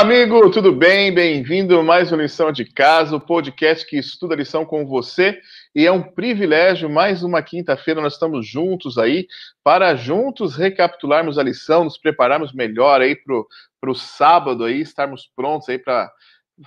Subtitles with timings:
[0.00, 1.12] amigo, tudo bem?
[1.12, 5.38] Bem-vindo a mais uma lição de casa, o podcast que estuda a lição com você.
[5.74, 9.28] E é um privilégio, mais uma quinta-feira, nós estamos juntos aí
[9.62, 15.68] para juntos recapitularmos a lição, nos prepararmos melhor aí para o sábado aí, estarmos prontos
[15.68, 16.10] aí para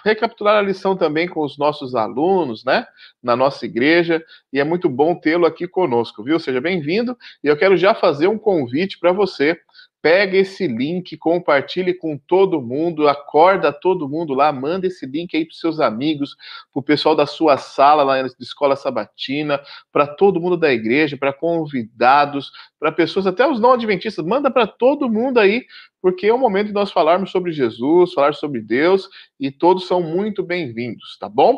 [0.06, 2.88] recapitular a lição também com os nossos alunos, né,
[3.22, 6.40] na nossa igreja, e é muito bom tê-lo aqui conosco, viu?
[6.40, 9.60] Seja bem-vindo, e eu quero já fazer um convite para você
[10.04, 15.46] pega esse link, compartilhe com todo mundo, acorda todo mundo lá, manda esse link aí
[15.46, 16.36] para seus amigos,
[16.74, 19.62] para o pessoal da sua sala lá na escola sabatina,
[19.94, 24.68] para todo mundo da igreja, para convidados, para pessoas, até os não adventistas, manda para
[24.68, 25.66] todo mundo aí,
[26.04, 29.08] porque é o momento de nós falarmos sobre Jesus, falar sobre Deus,
[29.40, 31.58] e todos são muito bem-vindos, tá bom?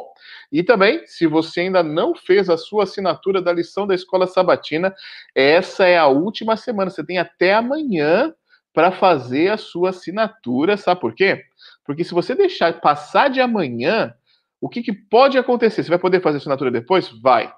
[0.51, 4.93] E também, se você ainda não fez a sua assinatura da lição da escola sabatina,
[5.33, 8.31] essa é a última semana, você tem até amanhã
[8.71, 11.41] para fazer a sua assinatura, sabe por quê?
[11.83, 14.13] Porque se você deixar passar de amanhã,
[14.61, 15.81] o que, que pode acontecer?
[15.81, 17.09] Você vai poder fazer a assinatura depois?
[17.19, 17.51] Vai.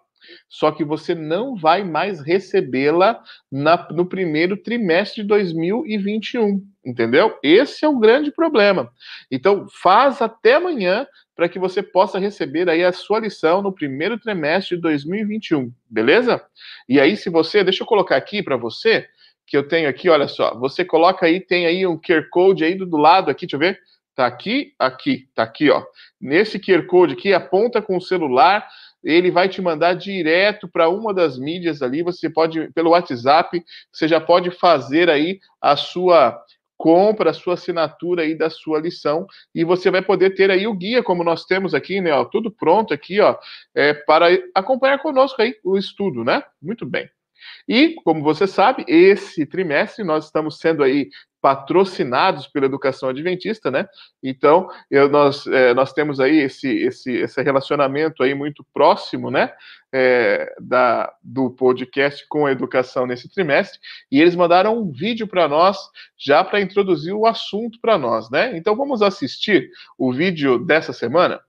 [0.49, 7.37] Só que você não vai mais recebê-la no primeiro trimestre de 2021, entendeu?
[7.43, 8.91] Esse é o grande problema.
[9.31, 14.19] Então, faz até amanhã para que você possa receber aí a sua lição no primeiro
[14.19, 16.43] trimestre de 2021, beleza?
[16.89, 19.07] E aí, se você, deixa eu colocar aqui para você,
[19.45, 22.75] que eu tenho aqui, olha só, você coloca aí, tem aí um QR Code aí
[22.75, 23.79] do, do lado aqui, deixa eu ver,
[24.13, 25.83] tá aqui, aqui, tá aqui, ó.
[26.19, 28.67] Nesse QR Code aqui, aponta com o celular,
[29.07, 34.05] ele vai te mandar direto para uma das mídias ali, você pode, pelo WhatsApp, você
[34.05, 36.37] já pode fazer aí a sua
[36.75, 39.25] compra, a sua assinatura aí da sua lição,
[39.55, 42.51] e você vai poder ter aí o guia, como nós temos aqui, né, ó, tudo
[42.51, 43.35] pronto aqui, ó,
[43.73, 46.43] é, para acompanhar conosco aí o estudo, né?
[46.61, 47.09] Muito bem.
[47.67, 51.09] E, como você sabe, esse trimestre nós estamos sendo aí
[51.47, 53.87] patrocinados pela educação adventista, né?
[54.21, 59.53] Então, eu, nós, é, nós temos aí esse, esse, esse relacionamento aí muito próximo, né?
[59.89, 63.79] É, da, do podcast com a educação nesse trimestre,
[64.11, 65.77] e eles mandaram um vídeo para nós,
[66.17, 68.57] já para introduzir o assunto para nós, né?
[68.57, 71.39] Então, vamos assistir o vídeo dessa semana?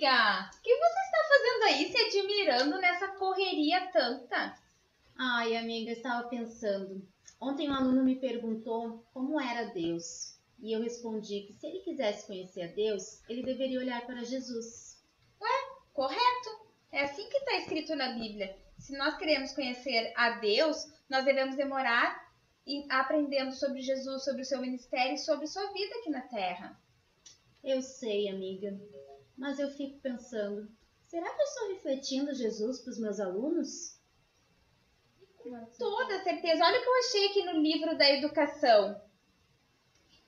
[0.00, 0.50] Amiga!
[0.56, 4.58] O que você está fazendo aí, se admirando nessa correria tanta?
[5.18, 7.06] Ai, amiga, estava pensando.
[7.40, 10.38] Ontem um aluno me perguntou como era Deus.
[10.58, 15.02] E eu respondi que se ele quisesse conhecer a Deus, ele deveria olhar para Jesus.
[15.40, 15.48] Ué,
[15.92, 16.70] correto.
[16.92, 18.56] É assim que está escrito na Bíblia.
[18.78, 22.30] Se nós queremos conhecer a Deus, nós devemos demorar
[22.90, 26.78] aprendendo sobre Jesus, sobre o seu ministério e sobre sua vida aqui na Terra.
[27.64, 28.78] Eu sei, amiga
[29.40, 30.70] mas eu fico pensando:
[31.08, 33.98] será que eu estou refletindo Jesus para os meus alunos?
[35.38, 36.62] Com toda certeza.
[36.62, 39.00] Olha o que eu achei aqui no livro da educação.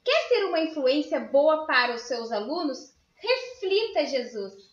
[0.02, 2.94] Quer ser uma influência boa para os seus alunos?
[3.14, 4.72] Reflita Jesus.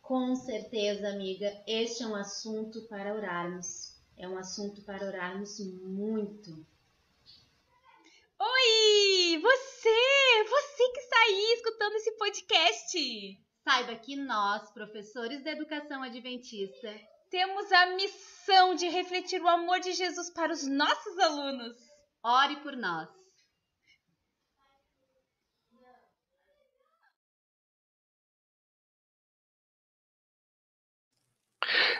[0.00, 4.00] Com certeza, amiga, este é um assunto para orarmos.
[4.16, 6.66] É um assunto para orarmos muito.
[8.38, 10.44] Oi, você!
[10.48, 10.59] Você
[11.20, 13.44] aí escutando esse podcast!
[13.62, 16.88] Saiba que nós, professores da educação adventista,
[17.30, 21.76] temos a missão de refletir o amor de Jesus para os nossos alunos.
[22.24, 23.19] Ore por nós.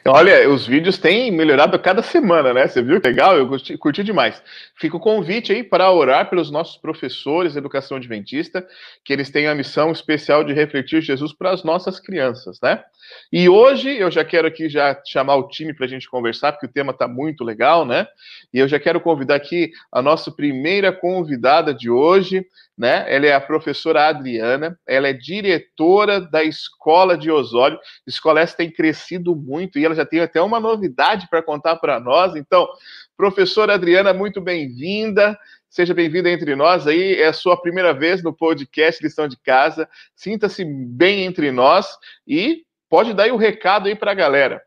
[0.06, 2.66] Olha, os vídeos têm melhorado a cada semana, né?
[2.66, 3.36] Você viu que legal?
[3.36, 4.42] Eu curti, curti demais.
[4.74, 8.66] Fica o convite aí para orar pelos nossos professores de educação adventista,
[9.04, 12.82] que eles têm a missão especial de refletir Jesus para as nossas crianças, né?
[13.30, 16.66] E hoje eu já quero aqui já chamar o time para a gente conversar, porque
[16.66, 18.06] o tema está muito legal, né?
[18.54, 22.46] E eu já quero convidar aqui a nossa primeira convidada de hoje,
[22.76, 23.04] né?
[23.14, 27.76] Ela é a professora Adriana, ela é diretora da Escola de Osório.
[27.76, 31.76] A escola essa tem crescido muito e ela já tem até uma novidade para contar
[31.76, 32.34] para nós.
[32.34, 32.68] Então,
[33.16, 35.38] professora Adriana, muito bem-vinda.
[35.68, 37.14] Seja bem-vinda entre nós aí.
[37.14, 39.88] É a sua primeira vez no podcast Lição de Casa.
[40.14, 41.86] Sinta-se bem entre nós
[42.26, 44.62] e pode dar o recado aí para a galera.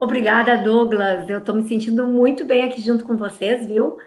[0.00, 1.28] Obrigada, Douglas.
[1.28, 3.98] Eu estou me sentindo muito bem aqui junto com vocês, viu?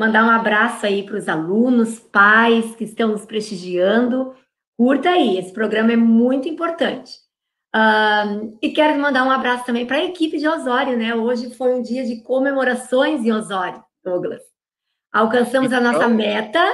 [0.00, 4.34] mandar um abraço aí para os alunos, pais que estão nos prestigiando.
[4.74, 7.19] Curta aí, esse programa é muito importante.
[7.74, 11.14] Uh, e quero mandar um abraço também para a equipe de Osório, né?
[11.14, 14.42] Hoje foi um dia de comemorações em Osório, Douglas.
[15.12, 16.64] Alcançamos a nossa então, meta,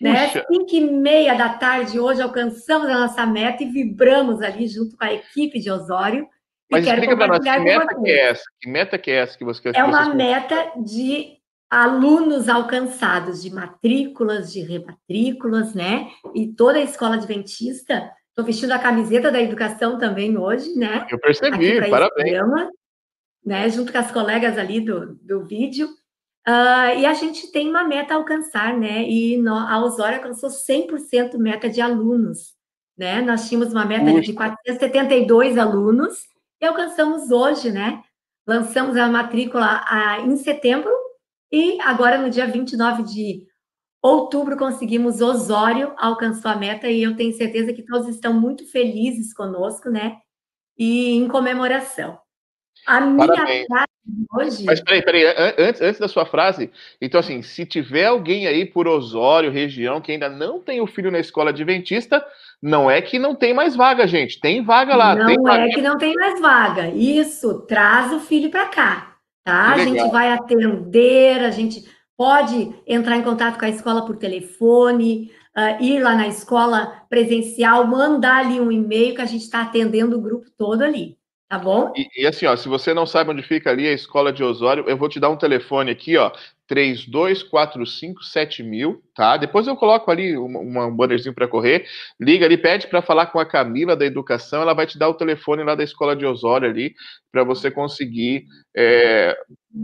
[0.00, 0.28] né?
[0.28, 5.04] Cinco e meia da tarde hoje alcançamos a nossa meta e vibramos ali junto com
[5.04, 6.28] a equipe de Osório.
[6.70, 8.44] Mas explica para nós, que meta que é essa?
[8.60, 11.36] Que meta que é essa que você quer É uma meta de
[11.70, 16.10] alunos alcançados, de matrículas, de rematrículas, né?
[16.34, 18.10] E toda a escola adventista.
[18.36, 21.06] Estou vestindo a camiseta da educação também hoje, né?
[21.10, 22.36] Eu percebi, parabéns.
[22.36, 22.70] Programa,
[23.42, 23.66] né?
[23.70, 25.88] Junto com as colegas ali do, do vídeo.
[26.46, 29.08] Uh, e a gente tem uma meta a alcançar, né?
[29.08, 32.54] E no, a Osório alcançou 100% meta de alunos,
[32.94, 33.22] né?
[33.22, 34.20] Nós tínhamos uma meta Puxa.
[34.20, 36.26] de 472 alunos
[36.60, 38.02] e alcançamos hoje, né?
[38.46, 40.92] Lançamos a matrícula a, em setembro
[41.50, 43.46] e agora no dia 29 de
[44.06, 49.32] outubro conseguimos Osório, alcançou a meta e eu tenho certeza que todos estão muito felizes
[49.34, 50.18] conosco, né?
[50.78, 52.18] E em comemoração.
[52.86, 53.66] A minha Parabéns.
[53.66, 53.88] frase
[54.32, 54.64] hoje.
[54.64, 55.24] Mas peraí, peraí,
[55.58, 56.70] antes, antes da sua frase,
[57.00, 61.10] então assim, se tiver alguém aí por Osório, região, que ainda não tem o filho
[61.10, 62.24] na escola adventista,
[62.62, 64.38] não é que não tem mais vaga, gente.
[64.40, 65.16] Tem vaga lá.
[65.16, 65.68] Não é vaga.
[65.70, 66.88] que não tem mais vaga.
[66.88, 69.72] Isso, traz o filho para cá, tá?
[69.72, 75.30] A gente vai atender, a gente pode entrar em contato com a escola por telefone,
[75.56, 80.16] uh, ir lá na escola presencial, mandar ali um e-mail que a gente está atendendo
[80.16, 81.16] o grupo todo ali.
[81.48, 81.92] Tá bom?
[81.94, 84.84] E, e, assim, ó, se você não sabe onde fica ali a escola de Osório,
[84.88, 86.32] eu vou te dar um telefone aqui, ó,
[86.70, 89.36] 32457000, tá?
[89.36, 91.86] Depois eu coloco ali uma, um bannerzinho para correr.
[92.20, 95.14] Liga ali, pede para falar com a Camila da Educação, ela vai te dar o
[95.14, 96.92] telefone lá da escola de Osório ali,
[97.30, 98.46] para você conseguir
[98.76, 99.38] é,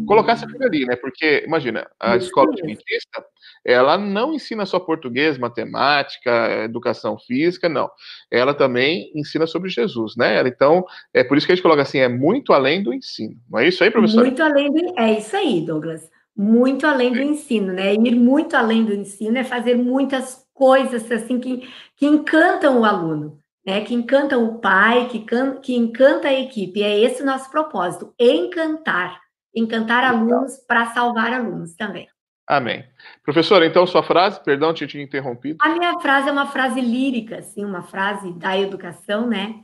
[0.07, 0.97] colocar essa filha ali, né?
[0.97, 3.25] Porque, imagina, a escola adventista,
[3.65, 7.89] ela não ensina só português, matemática, educação física, não.
[8.31, 10.41] Ela também ensina sobre Jesus, né?
[10.49, 10.85] Então,
[11.15, 13.37] é por isso que a gente coloca assim, é muito além do ensino.
[13.49, 14.23] Não é isso aí, professor?
[14.23, 14.99] Muito além do...
[14.99, 17.95] É isso aí, Douglas muito além do ensino, né?
[17.95, 23.39] Ir muito além do ensino é fazer muitas coisas assim que, que encantam o aluno,
[23.65, 23.83] né?
[23.83, 26.83] Que encantam o pai, que, can, que encanta a equipe.
[26.83, 29.21] É esse o nosso propósito: encantar,
[29.55, 32.09] encantar alunos para salvar alunos também.
[32.47, 32.85] Amém.
[33.23, 35.59] Professora, então sua frase, perdão, tinha te interrompido.
[35.63, 39.63] A minha frase é uma frase lírica, assim, uma frase da educação, né?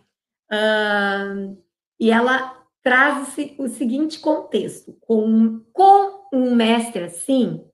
[0.51, 1.61] Uh,
[2.01, 7.65] e ela traz o seguinte contexto: com, com um mestre assim,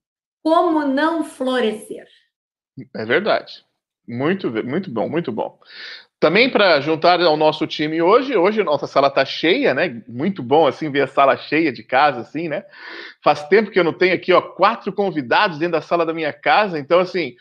[0.42, 2.06] como não florescer?
[2.94, 3.64] É verdade.
[4.06, 5.58] Muito, muito bom, muito bom.
[6.20, 10.02] Também para juntar ao nosso time hoje, hoje nossa sala está cheia, né?
[10.08, 12.64] Muito bom assim ver a sala cheia de casa, assim, né?
[13.22, 16.32] Faz tempo que eu não tenho aqui, ó, quatro convidados dentro da sala da minha
[16.32, 17.34] casa, então assim,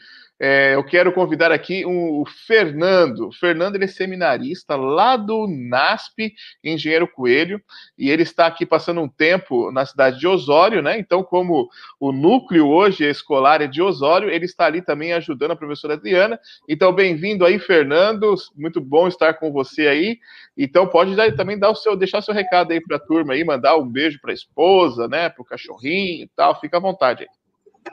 [0.46, 3.30] é, eu quero convidar aqui um, o Fernando.
[3.30, 7.62] O Fernando ele é seminarista lá do NASP, Engenheiro Coelho,
[7.98, 11.00] e ele está aqui passando um tempo na cidade de Osório, né?
[11.00, 15.56] Então, como o núcleo hoje escolar é de Osório, ele está ali também ajudando a
[15.56, 16.38] professora Adriana.
[16.68, 18.36] Então, bem-vindo aí, Fernando.
[18.54, 20.20] Muito bom estar com você aí.
[20.58, 23.46] Então, pode dar, também dar o seu, deixar seu recado aí para a turma aí,
[23.46, 25.30] mandar um beijo para a esposa, né?
[25.30, 26.60] Para o cachorrinho e tal.
[26.60, 27.30] Fica à vontade aí.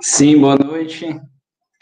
[0.00, 1.06] Sim, boa noite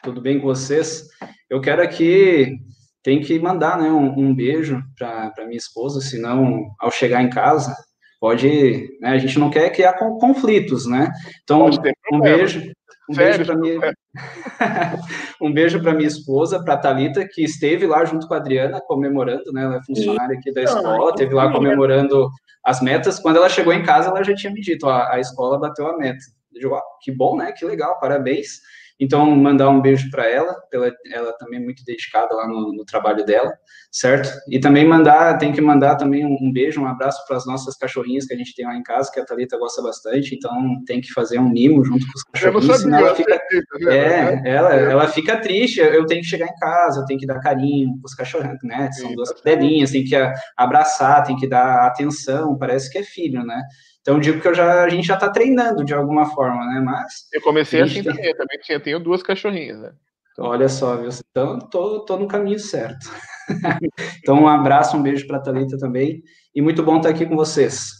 [0.03, 1.09] tudo bem com vocês?
[1.49, 2.57] Eu quero aqui,
[3.03, 7.75] tem que mandar né, um, um beijo para minha esposa, senão ao chegar em casa,
[8.21, 11.11] pode, né, a gente não quer criar conflitos, né?
[11.43, 11.69] Então,
[12.13, 12.73] um beijo,
[13.09, 13.81] um beijo para minha,
[15.41, 19.53] um beijo para minha esposa, para Talita que esteve lá junto com a Adriana comemorando,
[19.53, 19.65] né?
[19.65, 22.29] Ela é funcionária aqui da escola, esteve lá comemorando
[22.65, 23.19] as metas.
[23.19, 25.97] Quando ela chegou em casa, ela já tinha me dito, ó, a escola bateu a
[25.97, 26.19] meta.
[26.53, 27.53] Eu digo, ó, que bom, né?
[27.53, 28.61] Que legal, parabéns.
[29.01, 32.85] Então, mandar um beijo para ela, pela, ela também é muito dedicada lá no, no,
[32.85, 33.53] trabalho dela,
[33.93, 34.29] certo?
[34.49, 37.77] E também mandar, tem que mandar também um, um beijo, um abraço para as nossas
[37.77, 41.01] cachorrinhas que a gente tem lá em casa, que a Thalita gosta bastante, então tem
[41.01, 43.41] que fazer um mimo junto com os cachorrinhos, senão ela fica,
[43.89, 47.39] é, ela, ela fica triste, eu tenho que chegar em casa, eu tenho que dar
[47.39, 48.91] carinho para os cachorrinhos, né?
[48.93, 50.17] São duas cadelinhas, tem que
[50.57, 53.63] abraçar, tem que dar atenção, parece que é filho, né?
[54.01, 56.81] Então, digo que eu já, a gente já está treinando de alguma forma, né?
[56.81, 57.29] Mas.
[57.33, 58.05] Eu comecei assim tem...
[58.05, 59.93] também, também tinha, tenho duas cachorrinhas, né?
[60.33, 60.47] Então...
[60.47, 61.11] Olha só, viu?
[61.31, 63.11] Então, tô, tô no caminho certo.
[64.23, 66.23] então, um abraço, um beijo para a Thalita também.
[66.55, 67.91] E muito bom estar aqui com vocês.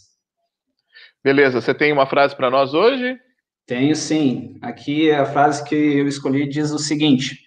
[1.23, 3.19] Beleza, você tem uma frase para nós hoje?
[3.67, 4.55] Tenho sim.
[4.63, 7.39] Aqui a frase que eu escolhi diz o seguinte: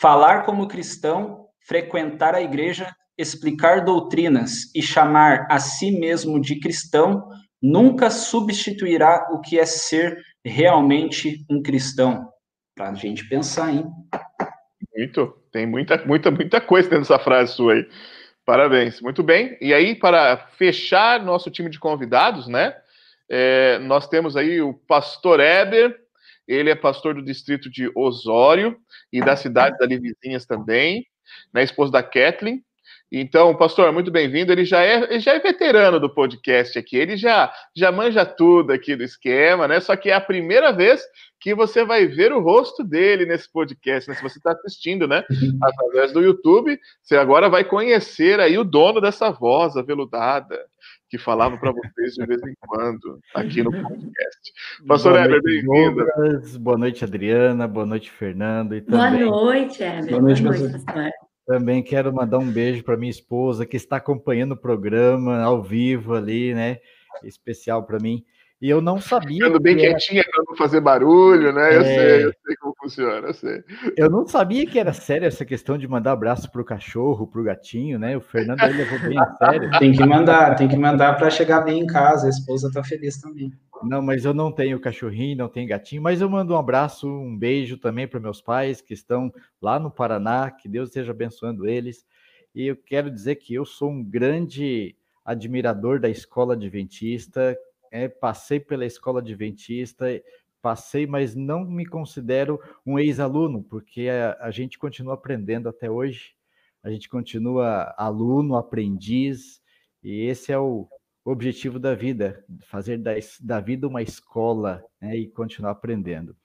[0.00, 7.28] falar como cristão, frequentar a igreja, explicar doutrinas e chamar a si mesmo de cristão
[7.62, 12.28] nunca substituirá o que é ser realmente um cristão?
[12.74, 13.86] Para a gente pensar, hein?
[14.96, 17.88] Muito, tem muita, muita, muita coisa dentro dessa frase sua aí.
[18.44, 19.56] Parabéns, muito bem.
[19.60, 22.74] E aí, para fechar nosso time de convidados, né?
[23.28, 25.96] É, nós temos aí o pastor Eber,
[26.48, 28.76] ele é pastor do distrito de Osório
[29.12, 31.06] e das cidades ali vizinhas também,
[31.54, 31.62] né?
[31.62, 32.64] Esposa da Kathleen.
[33.12, 34.52] Então, pastor, muito bem-vindo.
[34.52, 36.96] Ele já é, ele já é veterano do podcast aqui.
[36.96, 39.80] Ele já já manja tudo aqui do esquema, né?
[39.80, 41.02] Só que é a primeira vez
[41.40, 44.14] que você vai ver o rosto dele nesse podcast, né?
[44.14, 45.24] Se você está assistindo, né?
[45.60, 50.56] Através do YouTube, você agora vai conhecer aí o dono dessa voz aveludada
[51.08, 54.52] que falava para vocês de vez em quando aqui no podcast.
[54.86, 56.06] Pastor Heber, bem-vindo.
[56.60, 57.66] Boa noite, Adriana.
[57.66, 58.76] Boa noite, Fernando.
[58.76, 59.26] E também...
[59.26, 60.10] Boa noite, Heber.
[60.10, 61.10] Boa noite, Boa noite pastor.
[61.50, 66.14] Também quero mandar um beijo para minha esposa que está acompanhando o programa ao vivo
[66.14, 66.78] ali, né?
[67.24, 68.24] Especial para mim.
[68.60, 69.46] E eu não sabia.
[69.46, 69.94] Ficando bem era...
[69.94, 71.76] quietinha para não fazer barulho, né?
[71.76, 71.84] Eu é...
[71.84, 73.64] sei, eu sei como funciona, eu sei.
[73.96, 77.98] Eu não sabia que era sério essa questão de mandar abraço pro cachorro, pro gatinho,
[77.98, 78.16] né?
[78.16, 79.70] O Fernando ele levou bem a sério.
[79.78, 82.26] Tem que mandar, tem que mandar para chegar bem em casa.
[82.26, 83.50] A esposa tá feliz também.
[83.82, 87.34] Não, mas eu não tenho cachorrinho, não tenho gatinho, mas eu mando um abraço, um
[87.36, 92.04] beijo também para meus pais que estão lá no Paraná, que Deus esteja abençoando eles.
[92.54, 97.56] E eu quero dizer que eu sou um grande admirador da escola adventista,
[97.90, 100.06] é, passei pela escola adventista,
[100.62, 106.34] passei, mas não me considero um ex-aluno, porque a, a, gente continua aprendendo até hoje,
[106.82, 109.60] a gente continua aluno, aprendiz,
[110.02, 110.88] e esse é o
[111.24, 116.36] objetivo da vida, fazer da, da vida uma escola né, e continuar aprendendo.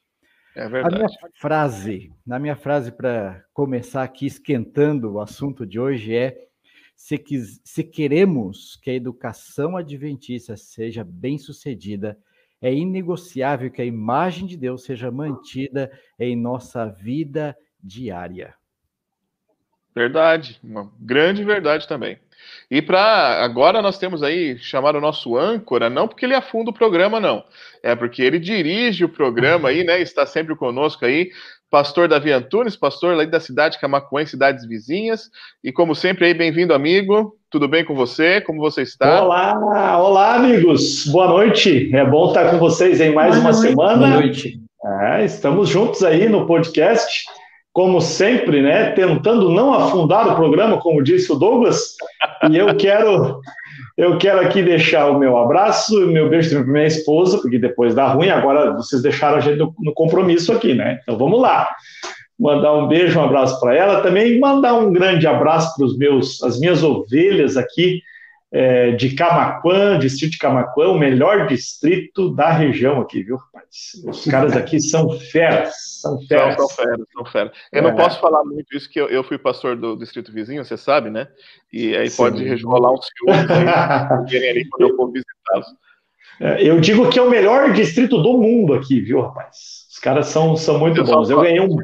[0.55, 0.95] É verdade.
[0.95, 6.47] A minha frase, na minha frase para começar aqui esquentando o assunto de hoje é
[6.95, 12.17] se, quis, se queremos que a educação adventista seja bem sucedida,
[12.61, 18.55] é inegociável que a imagem de Deus seja mantida em nossa vida diária.
[19.95, 22.17] Verdade, uma grande verdade também.
[22.69, 26.73] E para agora nós temos aí chamar o nosso âncora, não porque ele afunda o
[26.73, 27.43] programa, não.
[27.81, 30.01] É porque ele dirige o programa aí, né?
[30.01, 31.29] Está sempre conosco aí,
[31.69, 35.29] pastor Davi Antunes, pastor lá da cidade de Camacuã, cidades vizinhas.
[35.63, 37.37] E como sempre aí, bem-vindo, amigo.
[37.49, 38.41] Tudo bem com você?
[38.41, 39.23] Como você está?
[39.23, 41.05] Olá, olá, amigos.
[41.07, 41.95] Boa noite.
[41.95, 43.69] É bom estar com vocês em mais Boa uma noite.
[43.69, 43.97] semana.
[43.97, 44.59] Boa noite.
[45.01, 47.25] É, estamos juntos aí no podcast
[47.75, 51.97] como sempre, né, tentando não afundar o programa, como disse o Douglas,
[52.49, 53.41] e eu quero
[53.97, 57.93] eu quero aqui deixar o meu abraço e meu beijo para minha esposa, porque depois
[57.93, 61.01] dá ruim, agora vocês deixaram a gente no, no compromisso aqui, né?
[61.03, 61.67] Então vamos lá.
[62.39, 66.41] Mandar um beijo, um abraço para ela, também mandar um grande abraço para os meus
[66.43, 68.01] as minhas ovelhas aqui,
[68.55, 74.01] é, de Camaquã, distrito de Camaquã, o melhor distrito da região aqui, viu, rapaz?
[74.05, 76.55] Os caras aqui são feras, são feras.
[76.55, 77.51] São, são feras, são feras.
[77.69, 77.81] Eu é.
[77.81, 81.09] não posso falar muito isso, que eu, eu, fui pastor do distrito vizinho, você sabe,
[81.09, 81.27] né?
[81.73, 82.15] E aí Sim.
[82.15, 85.67] pode rolar um ciúme ali quando eu for visitá-los.
[86.39, 89.84] É, eu digo que é o melhor distrito do mundo aqui, viu, rapaz?
[89.95, 91.29] Os caras são, são muito eu bons.
[91.29, 91.77] Eu ganhei um,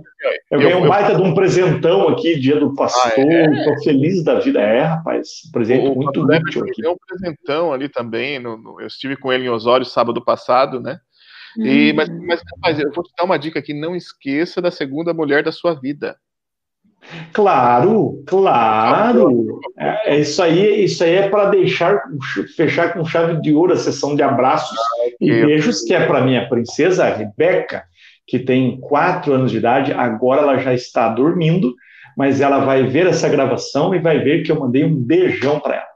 [0.52, 3.84] eu ganhei um baita de um presentão aqui, dia do pastor, ah, é?
[3.86, 4.60] feliz da vida.
[4.60, 6.82] É, rapaz, presente o, muito útil aqui.
[6.82, 10.82] Deu um presentão ali também, no, no, eu estive com ele em Osório sábado passado,
[10.82, 11.00] né?
[11.58, 11.96] E, hum.
[11.96, 15.42] mas, mas, rapaz, eu vou te dar uma dica aqui, não esqueça da segunda mulher
[15.42, 16.18] da sua vida.
[17.32, 19.60] Claro, claro.
[19.78, 22.00] É, isso aí, isso aí é para deixar
[22.56, 26.22] fechar com chave de ouro a sessão de abraços ah, e beijos que é para
[26.22, 27.86] minha princesa Rebeca,
[28.28, 31.74] que tem quatro anos de idade, agora ela já está dormindo,
[32.18, 35.76] mas ela vai ver essa gravação e vai ver que eu mandei um beijão para
[35.76, 35.92] ela.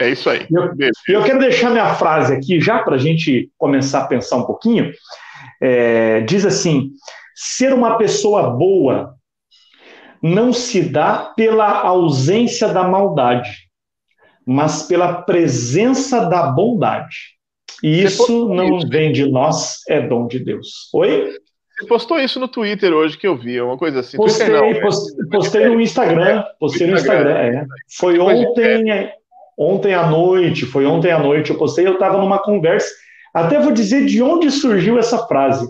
[0.00, 0.46] É isso aí.
[0.50, 0.74] Eu,
[1.08, 4.92] eu quero deixar minha frase aqui, já para a gente começar a pensar um pouquinho.
[5.60, 6.90] É, diz assim:
[7.34, 9.14] ser uma pessoa boa
[10.22, 13.68] não se dá pela ausência da maldade,
[14.46, 17.34] mas pela presença da bondade.
[17.82, 20.88] E isso não vem de nós, é dom de Deus.
[20.94, 21.34] Oi?
[21.76, 24.16] Você postou isso no Twitter hoje que eu vi, uma coisa assim.
[24.16, 24.80] Postei, não, né?
[24.80, 26.44] postei, postei no Instagram.
[26.60, 27.66] Postei no Instagram, é.
[27.98, 29.12] Foi ontem,
[29.58, 32.88] ontem à noite, foi ontem à noite eu postei, eu estava numa conversa.
[33.32, 35.68] Até vou dizer de onde surgiu essa frase.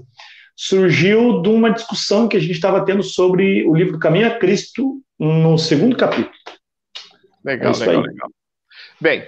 [0.55, 5.01] Surgiu de uma discussão que a gente estava tendo sobre o livro Caminho a Cristo,
[5.19, 6.31] no segundo capítulo.
[7.43, 8.11] Legal, é legal, aí.
[8.11, 8.31] legal.
[9.01, 9.25] Bem,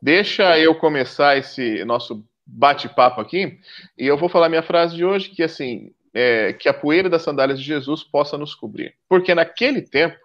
[0.00, 3.58] deixa eu começar esse nosso bate-papo aqui,
[3.96, 7.22] e eu vou falar minha frase de hoje, que assim, é, que a poeira das
[7.22, 8.94] sandálias de Jesus possa nos cobrir.
[9.08, 10.16] Porque naquele tempo,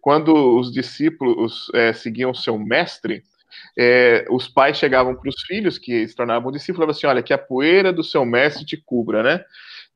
[0.00, 3.22] quando os discípulos é, seguiam seu mestre,
[3.78, 7.22] é, os pais chegavam para os filhos que se tornavam discípulos e falavam assim: olha,
[7.22, 9.44] que a poeira do seu mestre te cubra, né?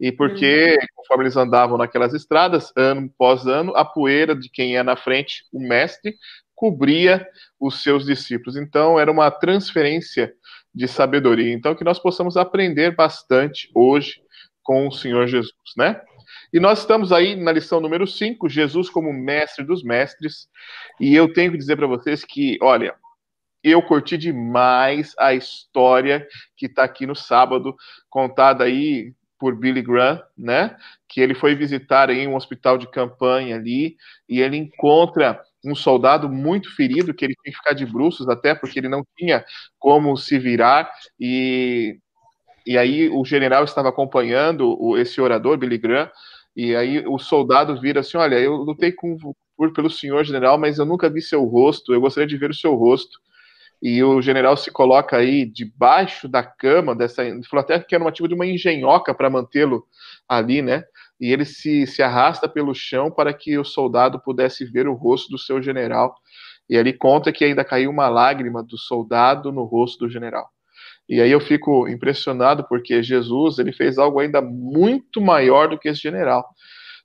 [0.00, 0.86] E porque, uhum.
[0.96, 5.44] conforme eles andavam naquelas estradas, ano após ano, a poeira de quem ia na frente,
[5.52, 6.16] o mestre,
[6.54, 7.26] cobria
[7.60, 8.56] os seus discípulos.
[8.56, 10.32] Então, era uma transferência
[10.74, 11.52] de sabedoria.
[11.52, 14.23] Então, que nós possamos aprender bastante hoje
[14.64, 16.00] com o Senhor Jesus, né?
[16.52, 20.48] E nós estamos aí na lição número 5, Jesus como mestre dos mestres.
[21.00, 22.94] E eu tenho que dizer para vocês que, olha,
[23.62, 27.74] eu curti demais a história que está aqui no sábado,
[28.10, 30.76] contada aí por Billy Graham, né?
[31.08, 33.96] Que ele foi visitar em um hospital de campanha ali
[34.28, 38.54] e ele encontra um soldado muito ferido que ele tinha que ficar de bruços até
[38.54, 39.44] porque ele não tinha
[39.78, 41.98] como se virar e
[42.66, 46.10] e aí o general estava acompanhando o, esse orador Billy Graham
[46.56, 49.16] e aí o soldado vira assim, olha, eu lutei com,
[49.56, 52.54] por, pelo senhor general, mas eu nunca vi seu rosto, eu gostaria de ver o
[52.54, 53.18] seu rosto
[53.84, 57.22] e o general se coloca aí debaixo da cama dessa.
[57.50, 59.86] Falou até que era uma tipo de uma engenhoca para mantê-lo
[60.26, 60.84] ali, né?
[61.20, 65.30] E ele se, se arrasta pelo chão para que o soldado pudesse ver o rosto
[65.30, 66.14] do seu general.
[66.68, 70.48] E ele conta que ainda caiu uma lágrima do soldado no rosto do general.
[71.08, 75.88] E aí eu fico impressionado porque Jesus ele fez algo ainda muito maior do que
[75.88, 76.44] esse general.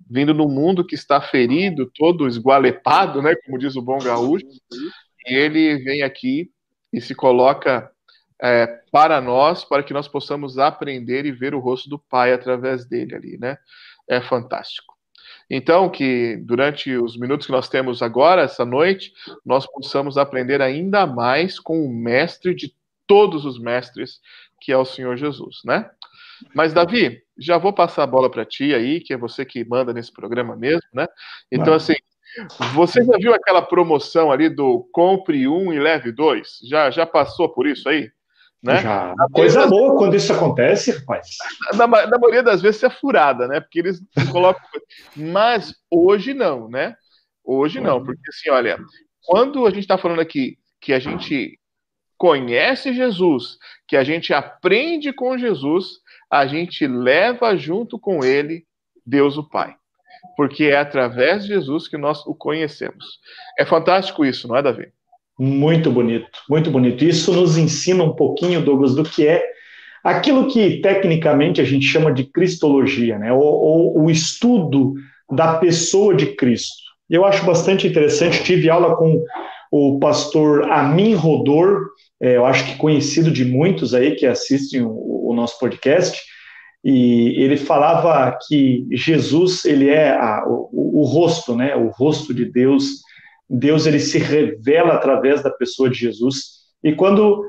[0.09, 4.45] Vindo no mundo que está ferido, todo esgualepado, né, como diz o bom gaúcho,
[5.27, 6.49] e ele vem aqui
[6.93, 7.91] e se coloca
[8.41, 12.85] é, para nós, para que nós possamos aprender e ver o rosto do Pai através
[12.85, 13.57] dele ali, né?
[14.09, 14.97] É fantástico.
[15.49, 19.11] Então, que durante os minutos que nós temos agora, essa noite,
[19.45, 22.73] nós possamos aprender ainda mais com o mestre de
[23.09, 24.19] todos os mestres,
[24.61, 25.89] que é o Senhor Jesus, né?
[26.53, 29.91] Mas, Davi, já vou passar a bola para ti aí, que é você que manda
[29.91, 31.07] nesse programa mesmo, né?
[31.51, 31.95] Então, assim,
[32.75, 36.59] você já viu aquela promoção ali do compre um e leve dois?
[36.69, 38.09] Já, já passou por isso aí?
[38.61, 38.77] Né?
[38.77, 39.13] Já.
[39.33, 41.27] Coisa boa quando isso acontece, rapaz.
[41.73, 43.59] Na, na, maioria das vezes é furada, né?
[43.59, 43.99] Porque eles
[44.31, 44.61] colocam.
[45.15, 46.95] Mas hoje não, né?
[47.43, 48.77] Hoje não, porque assim, olha,
[49.25, 51.58] quando a gente está falando aqui que a gente
[52.19, 58.63] conhece Jesus, que a gente aprende com Jesus, a gente leva junto com ele
[59.03, 59.73] Deus o Pai
[60.35, 63.19] porque é através de Jesus que nós o conhecemos.
[63.57, 64.87] É fantástico isso, não é, Davi?
[65.37, 67.03] Muito bonito, muito bonito.
[67.03, 69.43] Isso nos ensina um pouquinho, Douglas, do que é
[70.01, 73.33] aquilo que tecnicamente a gente chama de cristologia, né?
[73.33, 74.93] ou, ou o estudo
[75.29, 76.83] da pessoa de Cristo.
[77.09, 79.21] Eu acho bastante interessante, tive aula com
[79.71, 81.87] o pastor Amin Rodor,
[82.21, 86.19] é, eu acho que conhecido de muitos aí que assistem o, o nosso podcast,
[86.83, 92.45] e ele falava que Jesus ele é a, o, o, rosto, né, o rosto de
[92.45, 93.01] Deus.
[93.49, 96.59] Deus ele se revela através da pessoa de Jesus.
[96.83, 97.43] E quando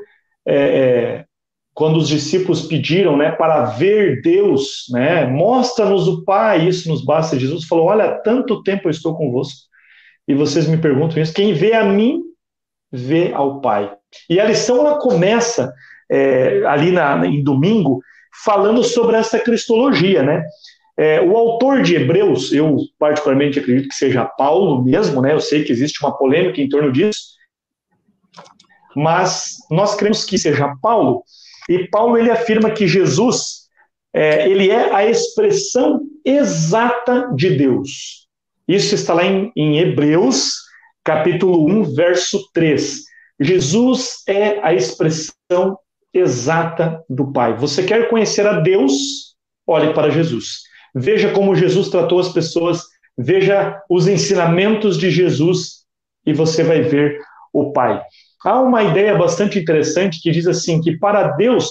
[0.47, 1.25] é, é,
[1.73, 7.39] quando os discípulos pediram, né, para ver Deus, né, mostra-nos o Pai, isso nos basta.
[7.39, 9.61] Jesus falou: olha, tanto tempo eu estou convosco
[10.27, 11.33] e vocês me perguntam isso.
[11.33, 12.21] Quem vê a mim
[12.93, 14.00] vê ao Pai.
[14.29, 15.73] E a lição ela começa
[16.11, 18.01] é, ali na, em domingo
[18.45, 20.45] falando sobre essa cristologia, né?
[20.97, 25.33] É, o autor de Hebreus, eu particularmente acredito que seja Paulo mesmo, né?
[25.33, 27.21] Eu sei que existe uma polêmica em torno disso,
[28.95, 31.23] mas nós cremos que seja Paulo.
[31.69, 33.61] E Paulo ele afirma que Jesus
[34.13, 38.29] é, ele é a expressão exata de Deus.
[38.67, 40.55] Isso está lá em, em Hebreus,
[41.05, 43.10] capítulo 1, verso 3.
[43.41, 45.79] Jesus é a expressão
[46.13, 47.57] exata do Pai.
[47.57, 49.35] Você quer conhecer a Deus?
[49.67, 50.61] Olhe para Jesus.
[50.95, 52.83] Veja como Jesus tratou as pessoas,
[53.17, 55.85] veja os ensinamentos de Jesus
[56.27, 57.19] e você vai ver
[57.53, 58.03] o Pai.
[58.45, 61.69] Há uma ideia bastante interessante que diz assim que para Deus,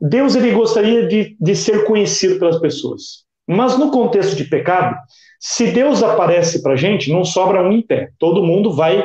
[0.00, 3.24] Deus ele gostaria de, de ser conhecido pelas pessoas.
[3.46, 4.96] Mas no contexto de pecado,
[5.38, 8.10] se Deus aparece para a gente, não sobra um em pé.
[8.18, 9.02] Todo mundo vai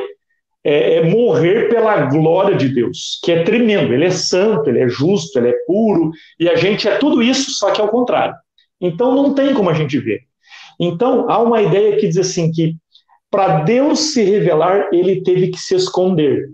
[0.66, 3.94] é, é morrer pela glória de Deus, que é tremendo.
[3.94, 7.52] Ele é santo, ele é justo, ele é puro, e a gente é tudo isso,
[7.52, 8.34] só que ao contrário.
[8.80, 10.22] Então não tem como a gente ver.
[10.80, 12.74] Então há uma ideia que diz assim que
[13.30, 16.48] para Deus se revelar, ele teve que se esconder.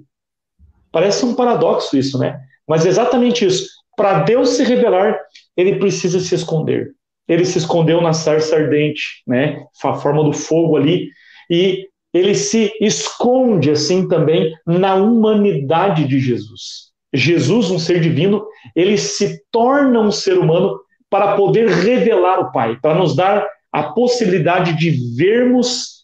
[0.91, 2.39] Parece um paradoxo isso, né?
[2.69, 3.67] Mas é exatamente isso.
[3.97, 5.19] Para Deus se revelar,
[5.57, 6.93] ele precisa se esconder.
[7.27, 9.65] Ele se escondeu na sarça ardente, né?
[9.83, 11.09] A forma do fogo ali.
[11.49, 16.93] E ele se esconde assim também na humanidade de Jesus.
[17.13, 18.45] Jesus, um ser divino,
[18.75, 20.79] ele se torna um ser humano
[21.11, 26.03] para poder revelar o Pai, para nos dar a possibilidade de vermos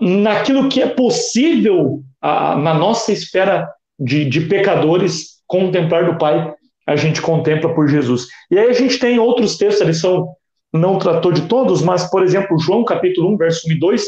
[0.00, 6.52] naquilo que é possível na nossa esfera de, de pecadores contemplar do Pai,
[6.86, 8.26] a gente contempla por Jesus.
[8.50, 10.28] E aí a gente tem outros textos, a lição
[10.72, 14.04] não tratou de todos, mas, por exemplo, João capítulo 1, verso 1 e 2,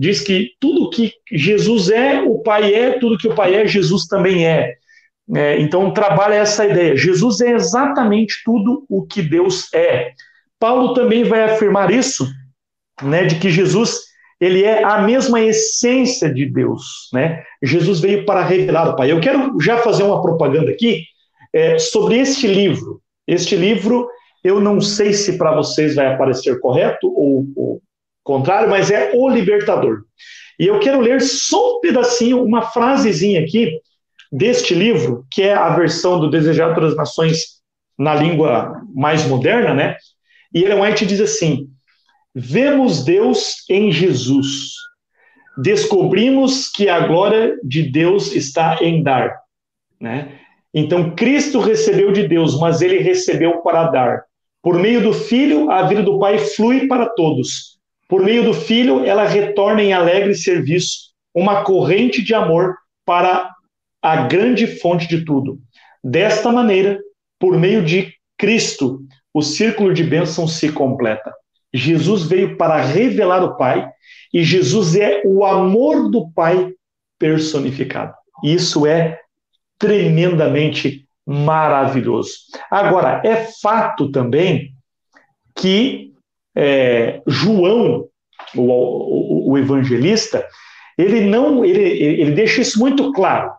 [0.00, 4.06] diz que tudo que Jesus é, o Pai é, tudo que o Pai é, Jesus
[4.06, 4.76] também é.
[5.36, 6.96] é então, trabalha essa ideia.
[6.96, 10.12] Jesus é exatamente tudo o que Deus é.
[10.58, 12.26] Paulo também vai afirmar isso,
[13.02, 14.08] né, de que Jesus
[14.40, 17.44] ele é a mesma essência de Deus, né?
[17.62, 19.12] Jesus veio para revelar o Pai.
[19.12, 21.04] Eu quero já fazer uma propaganda aqui
[21.52, 23.02] é, sobre este livro.
[23.28, 24.08] Este livro,
[24.42, 27.82] eu não sei se para vocês vai aparecer correto ou, ou
[28.22, 30.02] contrário, mas é O Libertador.
[30.58, 33.80] E eu quero ler só um pedacinho, uma frasezinha aqui
[34.30, 37.60] deste livro, que é a versão do Desejado das Nações
[37.98, 39.96] na língua mais moderna, né?
[40.54, 41.68] E Ellen White diz assim:
[42.34, 44.72] Vemos Deus em Jesus.
[45.58, 49.36] Descobrimos que a glória de Deus está em dar.
[50.00, 50.38] Né?
[50.72, 54.24] Então, Cristo recebeu de Deus, mas ele recebeu para dar.
[54.62, 57.69] Por meio do Filho, a vida do Pai flui para todos.
[58.10, 62.74] Por meio do Filho, ela retorna em alegre serviço, uma corrente de amor
[63.06, 63.48] para
[64.02, 65.60] a grande fonte de tudo.
[66.02, 66.98] Desta maneira,
[67.38, 69.00] por meio de Cristo,
[69.32, 71.32] o círculo de bênção se completa.
[71.72, 73.88] Jesus veio para revelar o Pai
[74.34, 76.72] e Jesus é o amor do Pai
[77.16, 78.12] personificado.
[78.42, 79.20] Isso é
[79.78, 82.32] tremendamente maravilhoso.
[82.68, 84.74] Agora, é fato também
[85.54, 86.10] que
[86.56, 88.06] é, João,
[88.54, 90.46] o, o, o, evangelista,
[90.98, 93.52] ele não, ele, ele deixa isso muito claro.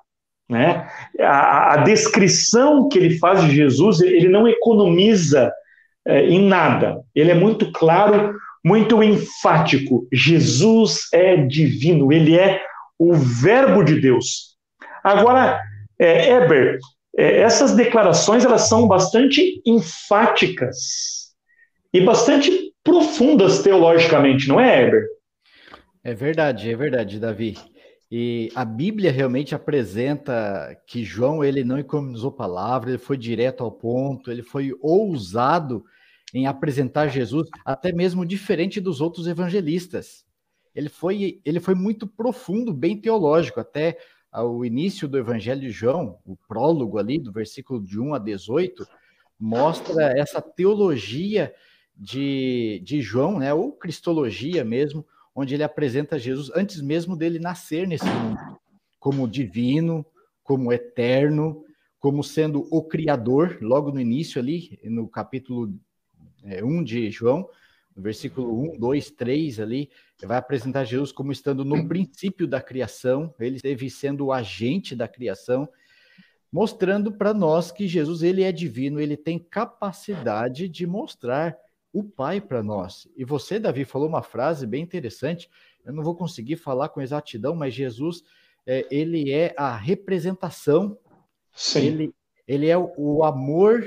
[0.50, 0.88] Né?
[1.20, 5.52] A, a descrição que ele faz de Jesus, ele não economiza
[6.06, 7.02] é, em nada.
[7.16, 10.08] Ele é muito claro, muito enfático.
[10.12, 12.62] Jesus é divino, ele é
[13.00, 14.58] o Verbo de Deus.
[15.04, 15.60] Agora,
[16.00, 16.30] é,
[17.18, 21.32] é, essas declarações elas são bastante enfáticas
[21.94, 25.08] e bastante profundas teologicamente, não é, Eber?
[26.04, 27.58] É verdade, é verdade, Davi.
[28.12, 33.72] E a Bíblia realmente apresenta que João ele não economizou palavras, ele foi direto ao
[33.72, 35.86] ponto, ele foi ousado
[36.34, 40.26] em apresentar Jesus, até mesmo diferente dos outros evangelistas.
[40.74, 43.98] Ele foi, ele foi muito profundo, bem teológico, até
[44.34, 48.88] o início do Evangelho de João, o prólogo ali, do versículo de 1 a 18,
[49.40, 51.54] mostra essa teologia
[52.02, 57.88] de, de João, né, ou cristologia mesmo, onde ele apresenta Jesus antes mesmo dele nascer
[57.88, 58.40] nesse mundo,
[59.00, 60.04] como divino,
[60.44, 61.64] como eterno,
[62.00, 65.72] como sendo o Criador, logo no início ali, no capítulo
[66.44, 67.48] é, 1 de João,
[67.96, 69.92] no versículo 1, 2, 3 ali,
[70.24, 75.08] vai apresentar Jesus como estando no princípio da criação, ele esteve sendo o agente da
[75.08, 75.70] criação,
[76.52, 81.56] mostrando para nós que Jesus ele é divino, ele tem capacidade de mostrar
[81.94, 83.08] o Pai para nós.
[83.16, 85.50] E você, Davi, falou uma frase bem interessante.
[85.86, 88.24] Eu não vou conseguir falar com exatidão, mas Jesus
[88.66, 90.98] é, ele é a representação.
[91.54, 91.86] Sim.
[91.86, 92.14] Ele,
[92.48, 93.84] ele é o, o amor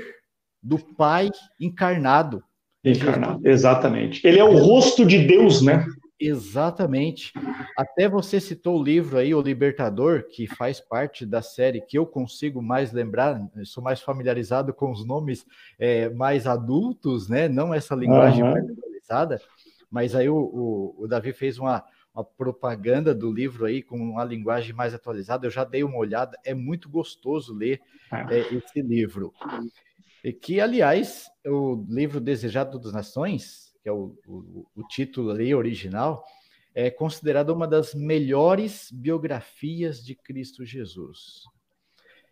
[0.61, 2.43] do Pai encarnado.
[2.83, 4.25] Encarnado, exatamente.
[4.25, 5.85] Ele é o rosto de Deus, né?
[6.19, 7.33] Exatamente.
[7.77, 12.05] Até você citou o livro aí, O Libertador, que faz parte da série que eu
[12.05, 15.45] consigo mais lembrar, sou mais familiarizado com os nomes
[15.77, 17.49] é, mais adultos, né?
[17.49, 18.51] Não essa linguagem uhum.
[18.51, 19.41] mais atualizada,
[19.91, 24.23] mas aí o, o, o Davi fez uma, uma propaganda do livro aí com uma
[24.23, 25.45] linguagem mais atualizada.
[25.45, 28.25] Eu já dei uma olhada, é muito gostoso ler ah.
[28.31, 29.33] é, esse livro.
[30.23, 35.53] E que, aliás, o livro Desejado das Nações, que é o, o, o título ali
[35.53, 36.25] original,
[36.73, 41.43] é considerado uma das melhores biografias de Cristo Jesus.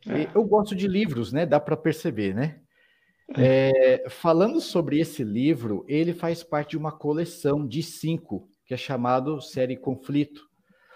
[0.08, 0.36] É.
[0.36, 1.46] Eu gosto de livros, né?
[1.46, 2.60] Dá para perceber, né?
[3.38, 8.78] É, falando sobre esse livro, ele faz parte de uma coleção de cinco, que é
[8.78, 10.50] chamado Série Conflito,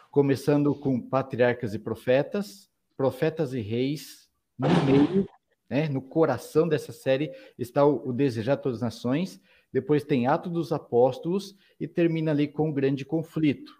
[0.09, 2.67] começando com Patriarcas e Profetas,
[2.97, 5.27] Profetas e Reis, no meio
[5.69, 5.87] né?
[5.89, 9.41] No coração dessa série está o, o Desejar Todas as Nações,
[9.77, 13.71] depois tem Atos dos Apóstolos e termina ali com o grande conflito.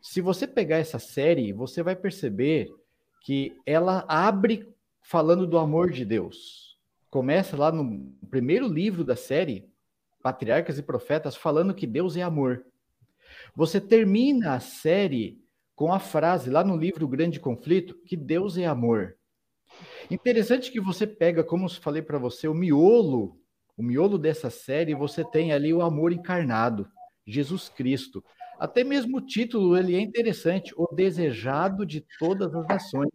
[0.00, 2.74] Se você pegar essa série, você vai perceber
[3.20, 4.66] que ela abre
[5.02, 6.78] falando do amor de Deus.
[7.10, 9.68] Começa lá no primeiro livro da série,
[10.22, 12.64] Patriarcas e Profetas, falando que Deus é amor.
[13.54, 15.38] Você termina a série
[15.76, 19.18] com a frase lá no livro Grande Conflito que Deus é amor.
[20.10, 23.38] Interessante que você pega, como eu falei para você, o miolo,
[23.76, 26.88] o miolo dessa série, você tem ali o amor encarnado,
[27.26, 28.24] Jesus Cristo.
[28.58, 33.10] Até mesmo o título ele é interessante, o desejado de todas as nações.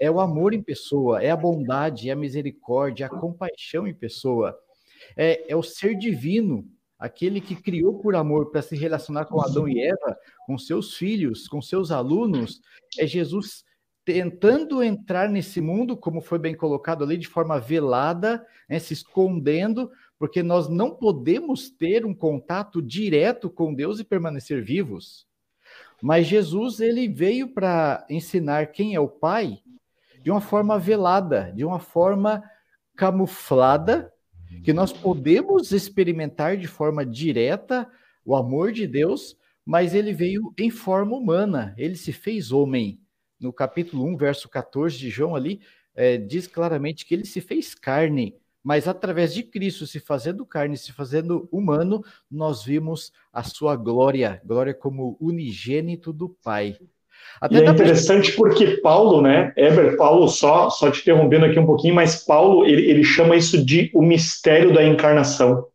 [0.00, 4.56] é o amor em pessoa, é a bondade, é a misericórdia, a compaixão em pessoa.
[5.16, 9.68] É, é o ser divino, aquele que criou por amor para se relacionar com Adão
[9.68, 12.60] e Eva, com seus filhos, com seus alunos.
[12.98, 13.64] É Jesus
[14.04, 19.90] tentando entrar nesse mundo, como foi bem colocado ali, de forma velada, né, se escondendo,
[20.18, 25.26] porque nós não podemos ter um contato direto com Deus e permanecer vivos.
[26.02, 29.60] Mas Jesus ele veio para ensinar quem é o Pai
[30.22, 32.42] de uma forma velada, de uma forma
[32.96, 34.12] camuflada,
[34.62, 37.90] que nós podemos experimentar de forma direta
[38.24, 43.00] o amor de Deus, mas ele veio em forma humana, ele se fez homem.
[43.44, 45.60] No capítulo 1, verso 14 de João ali,
[45.94, 50.78] é, diz claramente que ele se fez carne, mas através de Cristo se fazendo carne,
[50.78, 56.78] se fazendo humano, nós vimos a sua glória, glória como unigênito do Pai.
[57.38, 58.36] Até e é interessante pra...
[58.38, 62.90] porque Paulo, né, Eber, Paulo, só, só te interrompendo aqui um pouquinho, mas Paulo, ele,
[62.90, 65.66] ele chama isso de o mistério da encarnação.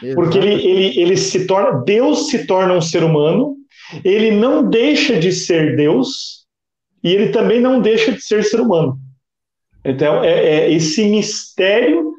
[0.00, 0.14] Exato.
[0.14, 3.56] Porque ele, ele, ele se torna, Deus se torna um ser humano,
[4.04, 6.46] ele não deixa de ser Deus,
[7.02, 8.98] e ele também não deixa de ser ser humano.
[9.84, 12.12] Então, é, é esse mistério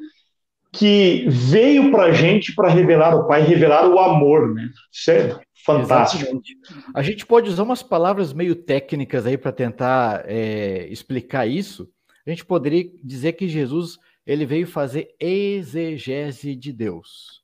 [0.72, 4.68] que veio para a gente para revelar o Pai, revelar o amor, né?
[4.92, 6.22] Isso é fantástico.
[6.22, 6.56] Exatamente.
[6.94, 11.88] A gente pode usar umas palavras meio técnicas aí para tentar é, explicar isso.
[12.26, 17.42] A gente poderia dizer que Jesus ele veio fazer exegese de Deus.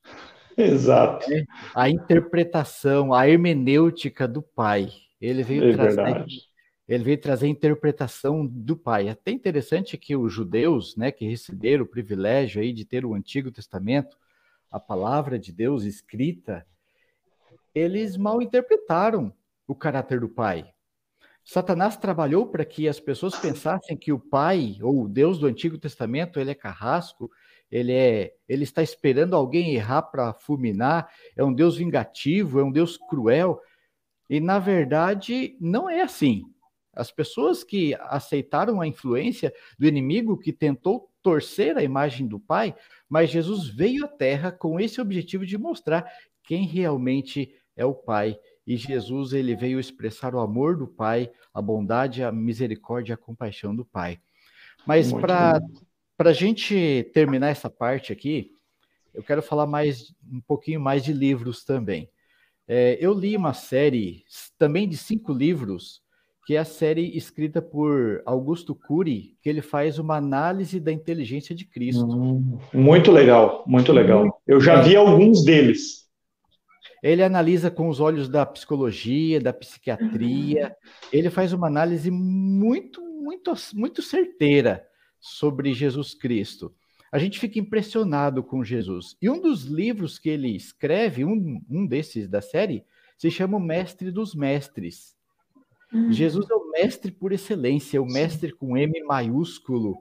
[0.56, 1.30] Exato.
[1.32, 1.44] É,
[1.74, 4.88] a interpretação, a hermenêutica do Pai.
[5.20, 6.46] Ele veio é trazer verdade
[6.88, 9.08] ele veio trazer a interpretação do pai.
[9.08, 13.14] É até interessante que os judeus, né, que receberam o privilégio aí de ter o
[13.14, 14.16] Antigo Testamento,
[14.70, 16.66] a palavra de Deus escrita,
[17.74, 19.32] eles mal interpretaram
[19.66, 20.72] o caráter do pai.
[21.44, 25.78] Satanás trabalhou para que as pessoas pensassem que o pai ou o Deus do Antigo
[25.78, 27.30] Testamento, ele é carrasco,
[27.70, 32.72] ele é, ele está esperando alguém errar para fulminar, é um Deus vingativo, é um
[32.72, 33.60] Deus cruel.
[34.28, 36.44] E na verdade não é assim.
[36.96, 42.74] As pessoas que aceitaram a influência do inimigo que tentou torcer a imagem do Pai,
[43.08, 46.10] mas Jesus veio à Terra com esse objetivo de mostrar
[46.42, 48.38] quem realmente é o Pai.
[48.66, 53.76] E Jesus ele veio expressar o amor do Pai, a bondade, a misericórdia, a compaixão
[53.76, 54.18] do Pai.
[54.86, 55.60] Mas para
[56.18, 58.52] a gente terminar essa parte aqui,
[59.12, 62.08] eu quero falar mais um pouquinho mais de livros também.
[62.68, 64.24] É, eu li uma série
[64.58, 66.02] também de cinco livros
[66.46, 71.52] que é a série escrita por Augusto Cury, que ele faz uma análise da inteligência
[71.52, 72.06] de Cristo.
[72.06, 74.40] Hum, muito legal, muito legal.
[74.46, 76.06] Eu já vi alguns deles.
[77.02, 80.72] Ele analisa com os olhos da psicologia, da psiquiatria.
[81.12, 84.86] Ele faz uma análise muito, muito, muito certeira
[85.18, 86.72] sobre Jesus Cristo.
[87.10, 89.16] A gente fica impressionado com Jesus.
[89.20, 92.84] E um dos livros que ele escreve, um, um desses da série,
[93.18, 95.15] se chama O Mestre dos Mestres
[95.92, 96.12] Uhum.
[96.12, 99.96] Jesus é o mestre por excelência, o mestre com M maiúsculo.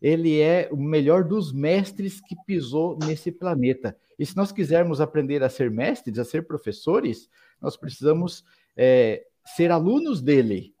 [0.00, 3.96] Ele é o melhor dos mestres que pisou nesse planeta.
[4.18, 7.28] E se nós quisermos aprender a ser mestres, a ser professores,
[7.60, 8.44] nós precisamos
[8.76, 10.74] é, ser alunos dele,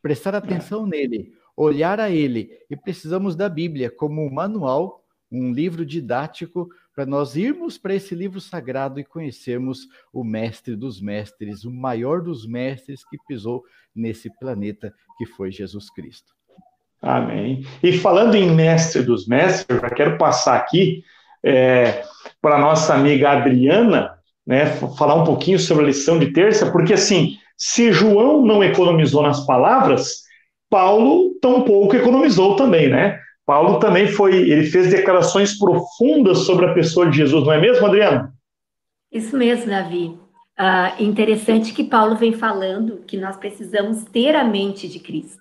[0.00, 2.50] prestar atenção nele, olhar a ele.
[2.70, 8.14] E precisamos da Bíblia como um manual, um livro didático para nós irmos para esse
[8.14, 13.62] livro sagrado e conhecermos o mestre dos mestres, o maior dos mestres que pisou
[13.94, 16.32] nesse planeta, que foi Jesus Cristo.
[17.00, 17.66] Amém.
[17.82, 21.02] E falando em mestre dos mestres, eu já quero passar aqui
[21.44, 22.04] é,
[22.40, 27.38] para nossa amiga Adriana, né, falar um pouquinho sobre a lição de terça, porque assim,
[27.56, 30.22] se João não economizou nas palavras,
[30.70, 33.20] Paulo tampouco economizou também, né?
[33.44, 37.84] Paulo também foi, ele fez declarações profundas sobre a pessoa de Jesus, não é mesmo,
[37.86, 38.32] Adriano?
[39.10, 40.18] Isso mesmo, Davi.
[40.58, 45.40] Uh, interessante que Paulo vem falando que nós precisamos ter a mente de Cristo,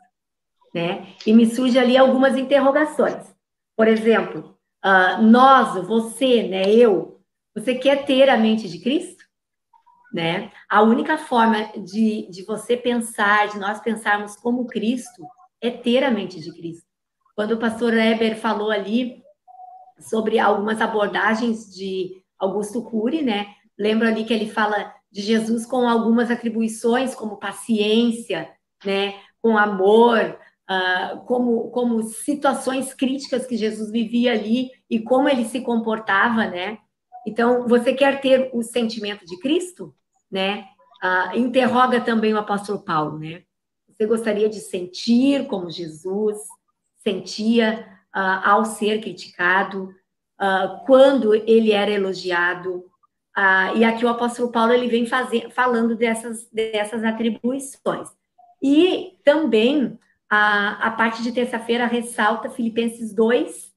[0.74, 1.08] né?
[1.28, 3.34] E me surge ali algumas interrogações.
[3.78, 7.20] Por exemplo, uh, nós, você, né, eu,
[7.56, 9.24] você quer ter a mente de Cristo?
[10.14, 10.52] Né?
[10.70, 15.24] A única forma de, de você pensar, de nós pensarmos como Cristo,
[15.62, 16.91] é ter a mente de Cristo.
[17.42, 19.24] Quando o pastor Eber falou ali
[19.98, 23.48] sobre algumas abordagens de Augusto Cury, né?
[23.76, 28.48] Lembro ali que ele fala de Jesus com algumas atribuições, como paciência,
[28.86, 29.16] né?
[29.42, 30.38] Com amor,
[30.70, 36.78] uh, como, como situações críticas que Jesus vivia ali e como ele se comportava, né?
[37.26, 39.96] Então, você quer ter o sentimento de Cristo,
[40.32, 40.66] né?
[41.04, 43.42] Uh, interroga também o apóstolo Paulo, né?
[43.90, 46.38] Você gostaria de sentir como Jesus
[47.04, 47.86] sentia
[48.16, 49.94] uh, ao ser criticado,
[50.40, 52.86] uh, quando ele era elogiado?
[53.38, 58.10] Uh, e aqui o apóstolo Paulo ele vem fazer, falando dessas, dessas atribuições.
[58.62, 59.98] E também
[60.30, 63.72] a, a parte de terça-feira ressalta Filipenses 2,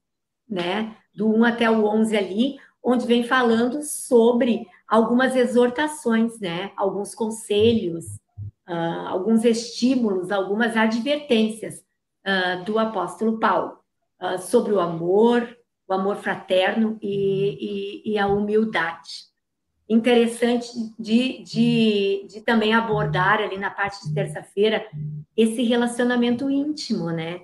[0.47, 7.15] né, do 1 até o 11 ali, onde vem falando sobre algumas exortações, né, alguns
[7.15, 8.05] conselhos,
[8.67, 11.84] uh, alguns estímulos, algumas advertências
[12.25, 13.77] uh, do apóstolo Paulo
[14.21, 15.57] uh, sobre o amor,
[15.87, 19.33] o amor fraterno e, e, e a humildade.
[19.87, 24.85] Interessante de, de, de, também abordar ali na parte de terça-feira
[25.37, 27.41] esse relacionamento íntimo, né?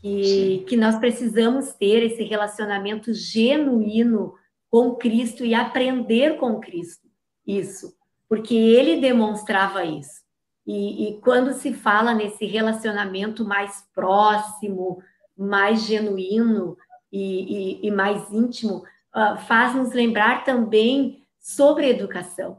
[0.00, 4.34] Que, que nós precisamos ter esse relacionamento genuíno
[4.70, 7.08] com Cristo e aprender com Cristo
[7.48, 7.94] isso,
[8.28, 10.20] porque ele demonstrava isso.
[10.68, 15.02] E, e, quando se fala nesse relacionamento mais próximo,
[15.34, 16.76] mais genuíno
[17.10, 18.84] e, e, e mais íntimo,
[19.16, 22.58] uh, faz nos lembrar também sobre educação.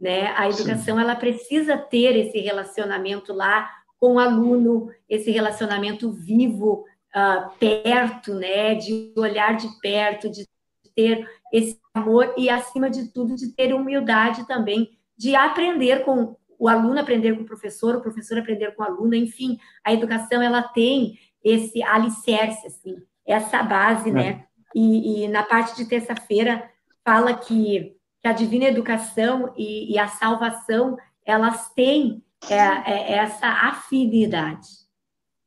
[0.00, 0.32] Né?
[0.38, 1.02] A educação Sim.
[1.02, 8.74] ela precisa ter esse relacionamento lá com o aluno, esse relacionamento vivo, uh, perto, né?
[8.74, 10.48] de olhar de perto, de
[10.96, 16.68] ter esse amor e, acima de tudo, de ter humildade também, de aprender com, o
[16.68, 20.62] aluno aprender com o professor, o professor aprender com o aluno, enfim, a educação ela
[20.62, 22.96] tem esse alicerce, assim,
[23.26, 24.20] essa base, né?
[24.20, 24.30] é.
[24.32, 24.44] né?
[24.74, 26.70] E, e, na parte de terça-feira
[27.02, 33.48] fala que, que, a divina educação e, e a salvação elas têm é, é, essa
[33.48, 34.68] afinidade,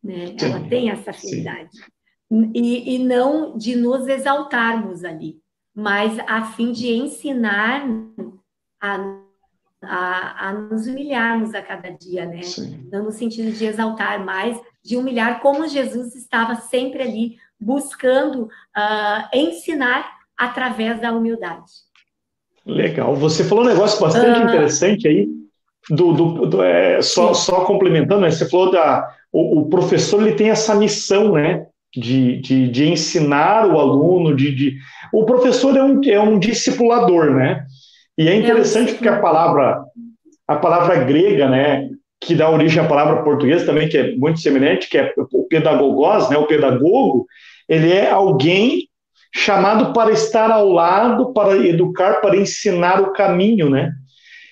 [0.04, 0.36] né?
[0.42, 1.70] Ela tem essa afinidade.
[2.54, 5.40] E, e não de nos exaltarmos ali,
[5.76, 7.86] mas a fim de ensinar
[8.82, 9.24] a
[9.86, 12.42] a, a nos humilharmos a cada dia, né?
[12.42, 12.88] Sim.
[12.92, 19.28] Não no sentido de exaltar, mas de humilhar, como Jesus estava sempre ali buscando uh,
[19.34, 20.06] ensinar
[20.38, 21.72] através da humildade.
[22.66, 23.16] Legal.
[23.16, 25.28] Você falou um negócio bastante uh, interessante aí,
[25.90, 28.32] do, do, do é, só, só complementando, né?
[28.32, 31.66] Você falou da o, o, professor ele tem essa missão, né?
[31.96, 34.78] De, de, de ensinar o aluno, de, de...
[35.12, 37.66] o professor é um, é um discipulador, né?
[38.18, 39.84] E é interessante porque a palavra,
[40.48, 44.90] a palavra grega, né, que dá origem à palavra portuguesa também, que é muito semelhante,
[44.90, 47.26] que é o pedagogos, né, o pedagogo,
[47.68, 48.88] ele é alguém
[49.34, 53.92] chamado para estar ao lado, para educar, para ensinar o caminho, né?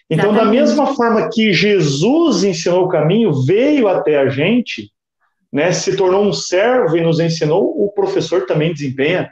[0.10, 0.46] Então, Exatamente.
[0.46, 4.92] da mesma forma que Jesus ensinou o caminho, veio até a gente,
[5.54, 9.30] né, se tornou um servo e nos ensinou, o professor também desempenha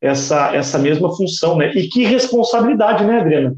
[0.00, 1.72] essa, essa mesma função, né?
[1.74, 3.56] E que responsabilidade, né, Adriana?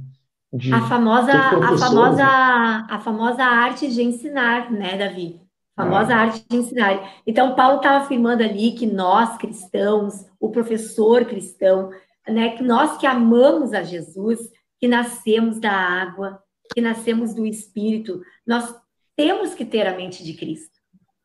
[0.73, 5.41] A famosa, a famosa, a famosa arte de ensinar, né, Davi?
[5.75, 6.19] A famosa ah.
[6.19, 7.15] arte de ensinar.
[7.27, 11.91] Então, Paulo estava afirmando ali que nós cristãos, o professor cristão,
[12.29, 14.39] né, que nós que amamos a Jesus,
[14.79, 16.43] que nascemos da água,
[16.75, 18.75] que nascemos do Espírito, nós
[19.17, 20.79] temos que ter a mente de Cristo,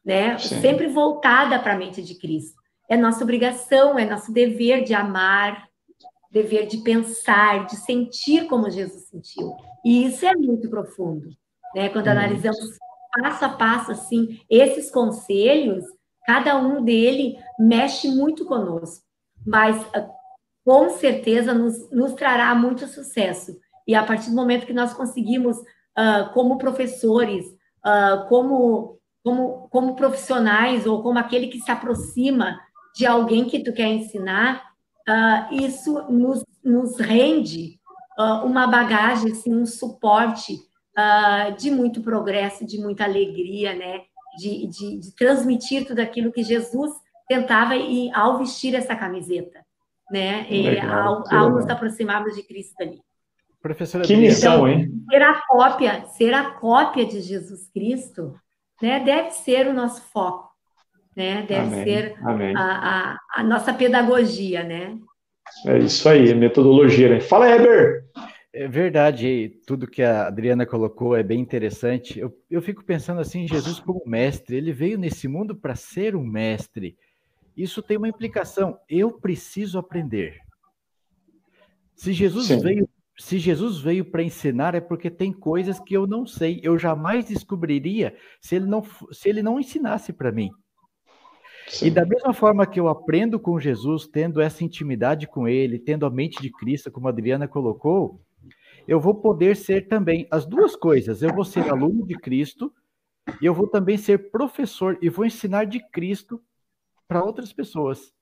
[0.04, 0.38] né?
[0.38, 0.62] Sim.
[0.62, 2.58] Sempre voltada para a mente de Cristo.
[2.90, 5.67] É nossa obrigação, é nosso dever de amar,
[6.32, 9.54] dever de pensar, de sentir como Jesus sentiu.
[9.86, 11.30] E isso é muito profundo,
[11.74, 11.90] né?
[11.90, 12.78] Quando analisamos
[13.12, 15.84] passo a passo assim esses conselhos,
[16.26, 19.04] cada um dele mexe muito conosco,
[19.46, 20.10] mas ah,
[20.64, 23.58] com certeza nos, nos trará muito sucesso.
[23.88, 27.46] E a partir do momento que nós conseguimos, uh, como professores,
[27.86, 32.60] uh, como, como, como profissionais ou como aquele que se aproxima
[32.94, 34.62] de alguém que tu quer ensinar,
[35.08, 37.80] uh, isso nos, nos rende
[38.20, 40.54] uh, uma bagagem, assim, um suporte
[40.98, 44.02] uh, de muito progresso, de muita alegria, né?
[44.38, 46.92] De, de, de, transmitir tudo aquilo que Jesus
[47.28, 49.66] tentava e ao vestir essa camiseta,
[50.12, 50.46] né?
[50.48, 53.02] Legal, ao, ao nos aproximarmos de Cristo ali.
[53.60, 54.92] Professora que missão, então, hein?
[55.10, 58.40] Ser a cópia, ser a cópia de Jesus Cristo,
[58.80, 59.00] né?
[59.00, 60.48] Deve ser o nosso foco
[61.18, 61.42] né?
[61.48, 61.84] Deve Amém.
[61.84, 62.16] ser
[62.56, 64.96] a, a, a, nossa pedagogia, né?
[65.66, 67.20] É isso aí, metodologia, né?
[67.20, 68.06] Fala, Heber!
[68.54, 72.20] É verdade, tudo que a Adriana colocou é bem interessante.
[72.20, 76.24] Eu, eu fico pensando assim, Jesus como mestre, ele veio nesse mundo para ser um
[76.24, 76.98] mestre.
[77.56, 78.80] Isso tem uma implicação.
[78.90, 80.40] Eu preciso aprender.
[81.96, 82.60] Se Jesus Sim.
[82.60, 82.90] veio
[83.20, 87.26] se Jesus veio para ensinar é porque tem coisas que eu não sei, eu jamais
[87.26, 90.52] descobriria se ele não, se ele não ensinasse para mim.
[91.82, 96.06] E da mesma forma que eu aprendo com Jesus, tendo essa intimidade com Ele, tendo
[96.06, 98.22] a mente de Cristo, como a Adriana colocou,
[98.88, 101.22] eu vou poder ser também as duas coisas.
[101.22, 102.74] Eu vou ser aluno de Cristo
[103.42, 106.42] e eu vou também ser professor e vou ensinar de Cristo
[107.08, 108.14] para outras pessoas.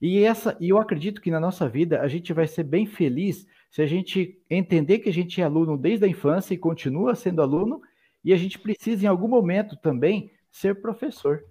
[0.00, 3.46] E essa, e eu acredito que na nossa vida a gente vai ser bem feliz
[3.70, 7.42] se a gente entender que a gente é aluno desde a infância e continua sendo
[7.42, 7.80] aluno,
[8.24, 11.44] e a gente precisa em algum momento também ser professor.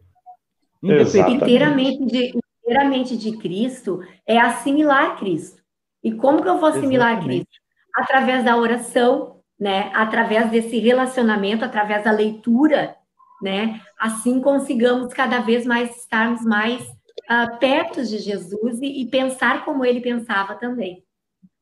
[0.81, 5.61] Inteiramente de, inteiramente de Cristo é assimilar Cristo.
[6.03, 7.45] E como que eu vou assimilar Exatamente.
[7.45, 7.59] Cristo?
[7.95, 9.91] Através da oração, né?
[9.93, 12.95] Através desse relacionamento, através da leitura,
[13.41, 13.81] né?
[13.99, 19.83] Assim consigamos cada vez mais estarmos mais uh, perto de Jesus e, e, pensar como
[19.83, 21.03] ele pensava também.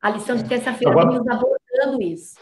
[0.02, 1.18] A lição de terça-feira Agora...
[1.18, 2.36] nos abordando isso.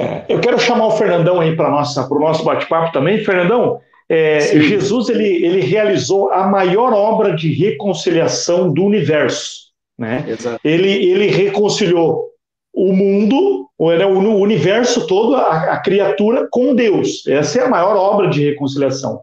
[0.00, 3.22] É, eu quero chamar o Fernandão aí para o nosso bate-papo também.
[3.22, 3.78] Fernandão,
[4.14, 9.72] é, Jesus ele, ele realizou a maior obra de reconciliação do universo.
[9.98, 10.26] Né?
[10.62, 12.28] Ele, ele reconciliou
[12.74, 17.26] o mundo, né, o universo todo, a, a, criatura com Deus.
[17.26, 19.22] Essa é a maior obra de reconciliação.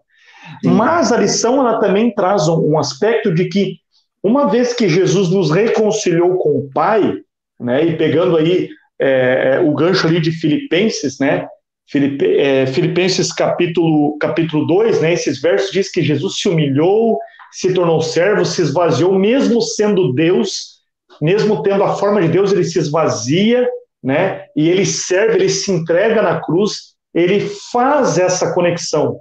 [0.64, 0.72] Sim.
[0.72, 3.76] Mas a lição ela também traz um, um, aspecto de que,
[4.24, 7.14] uma vez que Jesus nos reconciliou com o Pai,
[7.60, 8.70] né, e pegando aí
[9.00, 11.48] é, é o gancho ali de Filipenses, né,
[11.90, 17.20] Filipe, é, Filipenses capítulo, capítulo 2, né, esses versos diz que Jesus se humilhou,
[17.52, 20.82] se tornou servo, se esvaziou, mesmo sendo Deus,
[21.20, 23.68] mesmo tendo a forma de Deus, ele se esvazia,
[24.04, 27.40] né, e ele serve, ele se entrega na cruz, ele
[27.72, 29.20] faz essa conexão.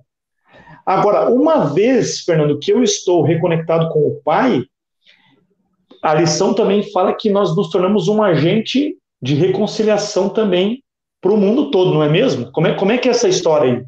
[0.85, 4.63] Agora, uma vez, Fernando, que eu estou reconectado com o Pai,
[6.03, 10.83] a lição também fala que nós nos tornamos um agente de reconciliação também
[11.29, 12.51] para o mundo todo, não é mesmo?
[12.53, 13.85] Como é, como é que é essa história aí?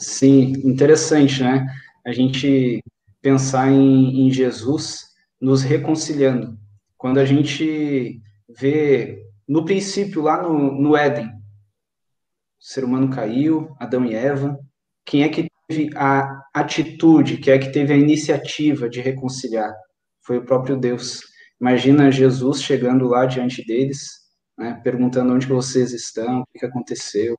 [0.00, 1.64] Sim, interessante, né?
[2.04, 2.82] A gente
[3.22, 5.04] pensar em, em Jesus
[5.40, 6.58] nos reconciliando.
[6.98, 11.30] Quando a gente vê no princípio, lá no, no Éden, o
[12.58, 14.58] ser humano caiu, Adão e Eva,
[15.04, 19.72] quem é que teve a atitude, quem é que teve a iniciativa de reconciliar?
[20.20, 21.20] Foi o próprio Deus.
[21.60, 24.25] Imagina Jesus chegando lá diante deles,
[24.58, 27.36] né, perguntando onde vocês estão, o que aconteceu.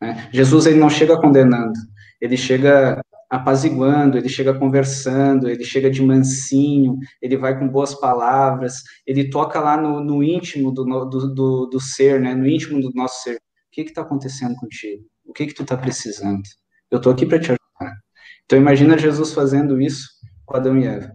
[0.00, 0.28] Né?
[0.32, 1.78] Jesus ele não chega condenando,
[2.20, 3.00] ele chega
[3.30, 9.60] apaziguando, ele chega conversando, ele chega de mansinho, ele vai com boas palavras, ele toca
[9.60, 13.36] lá no, no íntimo do, do, do, do, ser, né, no íntimo do nosso ser.
[13.36, 13.40] O
[13.70, 15.04] que está acontecendo contigo?
[15.26, 16.42] O que que tu está precisando?
[16.90, 17.98] Eu estou aqui para te ajudar.
[18.44, 20.08] Então imagina Jesus fazendo isso
[20.46, 21.14] com Adão e Eva.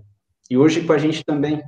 [0.50, 1.64] E hoje com a gente também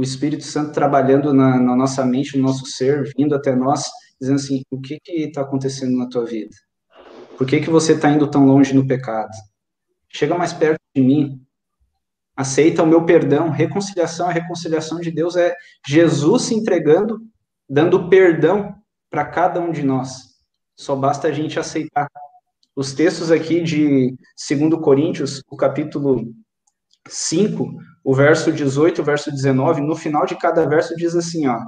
[0.00, 3.84] o Espírito Santo trabalhando na, na, nossa mente, no nosso ser, vindo até nós,
[4.18, 6.56] dizendo assim: o que está acontecendo na tua vida?
[7.36, 9.30] Por que, que você está indo tão longe no pecado?
[10.08, 11.42] Chega mais perto de mim,
[12.34, 13.50] aceita o meu perdão.
[13.50, 15.54] Reconciliação, a reconciliação de Deus é
[15.86, 17.20] Jesus se entregando,
[17.68, 18.74] dando perdão
[19.10, 20.30] para cada um de nós.
[20.78, 22.08] Só basta a gente aceitar.
[22.74, 24.16] Os textos aqui de
[24.48, 26.32] 2 Coríntios, o capítulo
[27.08, 27.66] 5,
[28.04, 31.58] o verso 18, o verso 19, no final de cada verso diz assim, ó: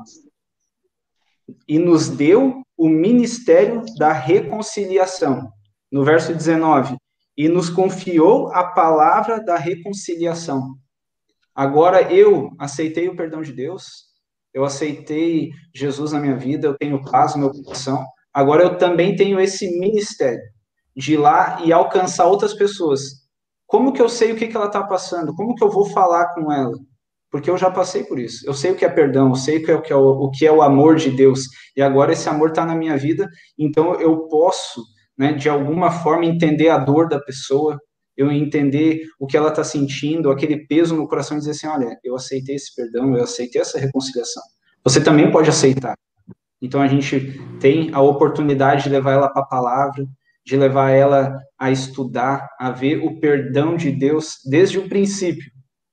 [1.69, 5.51] E nos deu o ministério da reconciliação.
[5.91, 6.97] No verso 19,
[7.37, 10.75] e nos confiou a palavra da reconciliação.
[11.55, 14.07] Agora eu aceitei o perdão de Deus,
[14.55, 18.05] eu aceitei Jesus na minha vida, eu tenho paz no meu coração.
[18.33, 20.41] Agora eu também tenho esse ministério
[20.97, 23.22] de ir lá e alcançar outras pessoas
[23.73, 25.35] como que eu sei o que, que ela está passando?
[25.35, 26.77] Como que eu vou falar com ela?
[27.31, 28.47] Porque eu já passei por isso.
[28.47, 30.09] Eu sei o que é perdão, eu sei o que é o, que é o,
[30.11, 31.47] o, que é o amor de Deus.
[31.75, 33.27] E agora esse amor está na minha vida,
[33.59, 34.83] então eu posso,
[35.17, 37.81] né, de alguma forma, entender a dor da pessoa,
[38.15, 41.97] eu entender o que ela está sentindo, aquele peso no coração e dizer assim: olha,
[42.05, 44.43] eu aceitei esse perdão, eu aceitei essa reconciliação.
[44.85, 45.95] Você também pode aceitar.
[46.61, 50.05] Então a gente tem a oportunidade de levar ela para a palavra,
[50.45, 55.51] de levar ela a estudar, a ver o perdão de Deus desde o princípio,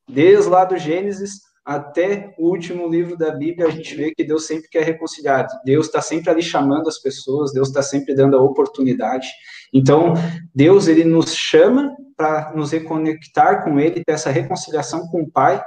[0.09, 4.47] desde lá do Gênesis até o último livro da Bíblia, a gente vê que Deus
[4.47, 5.45] sempre quer reconciliar.
[5.63, 9.27] Deus está sempre ali chamando as pessoas, Deus está sempre dando a oportunidade.
[9.71, 10.13] Então,
[10.53, 15.61] Deus ele nos chama para nos reconectar com Ele, ter essa reconciliação com o Pai,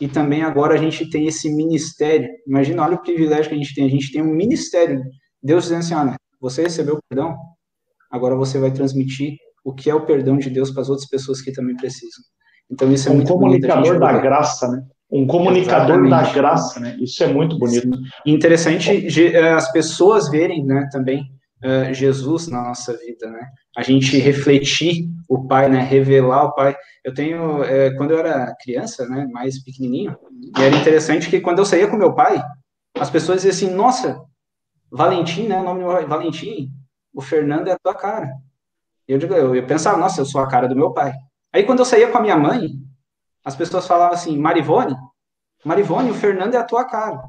[0.00, 2.28] e também agora a gente tem esse ministério.
[2.46, 3.86] Imagina, olha o privilégio que a gente tem.
[3.86, 5.02] A gente tem um ministério.
[5.42, 7.34] Deus dizendo assim: olha, você recebeu perdão?
[8.16, 11.40] Agora você vai transmitir o que é o perdão de Deus para as outras pessoas
[11.40, 12.22] que também precisam.
[12.70, 14.82] Então isso é um muito comunicador da graça, né?
[15.10, 16.10] Um comunicador Exatamente.
[16.10, 16.96] da graça, né?
[17.00, 17.88] Isso é muito bonito.
[17.96, 18.02] Sim.
[18.26, 18.90] Interessante
[19.20, 21.22] eh, as pessoas verem, né, também
[21.64, 23.46] uh, Jesus na nossa vida, né?
[23.76, 25.80] A gente refletir o Pai, né?
[25.80, 26.74] Revelar o Pai.
[27.04, 30.16] Eu tenho, é, quando eu era criança, né, mais pequenininho,
[30.58, 32.42] e era interessante que quando eu saía com meu pai,
[32.98, 34.20] as pessoas diziam assim, nossa,
[34.90, 36.68] Valentim, né, o nome do Valentim,
[37.16, 38.30] o Fernando é a tua cara.
[39.08, 41.14] Eu, digo, eu, eu pensava, nossa, eu sou a cara do meu pai.
[41.52, 42.68] Aí quando eu saía com a minha mãe,
[43.42, 44.94] as pessoas falavam assim, Marivone,
[45.64, 47.22] Marivone, o Fernando é a tua cara.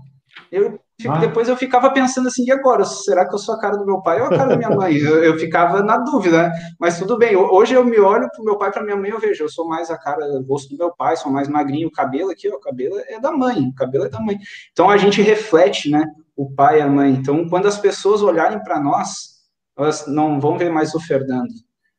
[0.51, 0.77] Eu,
[1.07, 1.19] ah.
[1.19, 2.83] Depois eu ficava pensando assim, e agora?
[2.83, 4.97] Será que eu sou a cara do meu pai ou a cara da minha mãe?
[4.97, 6.51] Eu, eu ficava na dúvida, né?
[6.79, 7.35] Mas tudo bem.
[7.35, 9.91] Hoje eu me olho pro meu pai, para minha mãe, eu vejo, eu sou mais
[9.91, 12.59] a cara, o rosto do meu pai, sou mais magrinho, o cabelo aqui, ó, o
[12.59, 14.39] cabelo é da mãe, o cabelo é da mãe.
[14.71, 16.03] Então a gente reflete, né?
[16.35, 17.11] O pai e a mãe.
[17.11, 19.36] Então, quando as pessoas olharem para nós,
[19.78, 21.53] elas não vão ver mais o Fernando,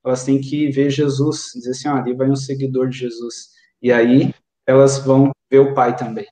[0.04, 3.48] elas têm que ver Jesus, dizer assim, ó, ali vai um seguidor de Jesus.
[3.82, 4.32] E aí
[4.66, 6.26] elas vão ver o pai também.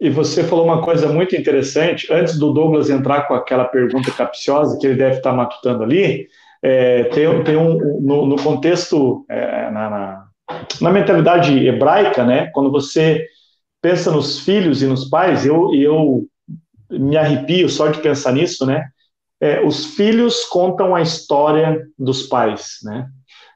[0.00, 4.78] E você falou uma coisa muito interessante, antes do Douglas entrar com aquela pergunta capciosa
[4.78, 6.28] que ele deve estar matutando ali,
[6.62, 10.26] é, tem, tem um, no, no contexto, é, na, na,
[10.80, 13.24] na, mentalidade hebraica, né, quando você
[13.80, 16.26] pensa nos filhos e nos pais, eu, eu
[16.90, 18.88] me arrepio só de pensar nisso, né,
[19.44, 23.06] é, os filhos contam a história dos pais, né,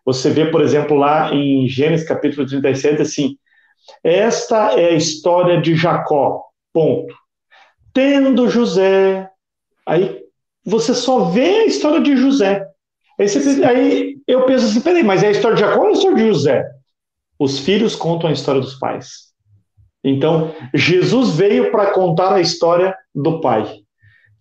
[0.08, 3.36] você vê, por exemplo, lá em Gênesis capítulo 37, assim,
[4.02, 7.14] esta é a história de Jacó, ponto.
[7.92, 9.28] Tendo José,
[9.84, 10.22] aí
[10.64, 12.66] você só vê a história de José.
[13.20, 15.90] Aí, você, aí eu penso assim, peraí, mas é a história de Jacó ou é
[15.90, 16.64] a história de José?
[17.38, 19.28] Os filhos contam a história dos pais.
[20.02, 23.82] Então, Jesus veio para contar a história do pai.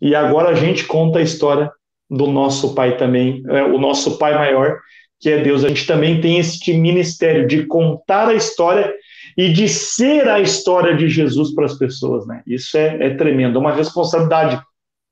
[0.02, 1.72] E agora a gente conta a história
[2.10, 4.80] do nosso pai também, é, o nosso pai maior,
[5.20, 5.64] que é Deus.
[5.64, 8.94] A gente também tem este ministério de contar a história
[9.38, 12.42] e de ser a história de Jesus para as pessoas, né?
[12.46, 14.62] Isso é, é tremendo, é uma responsabilidade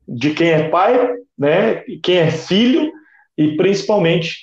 [0.08, 1.84] de quem é pai, né?
[2.02, 2.92] Quem é filho
[3.38, 4.38] e principalmente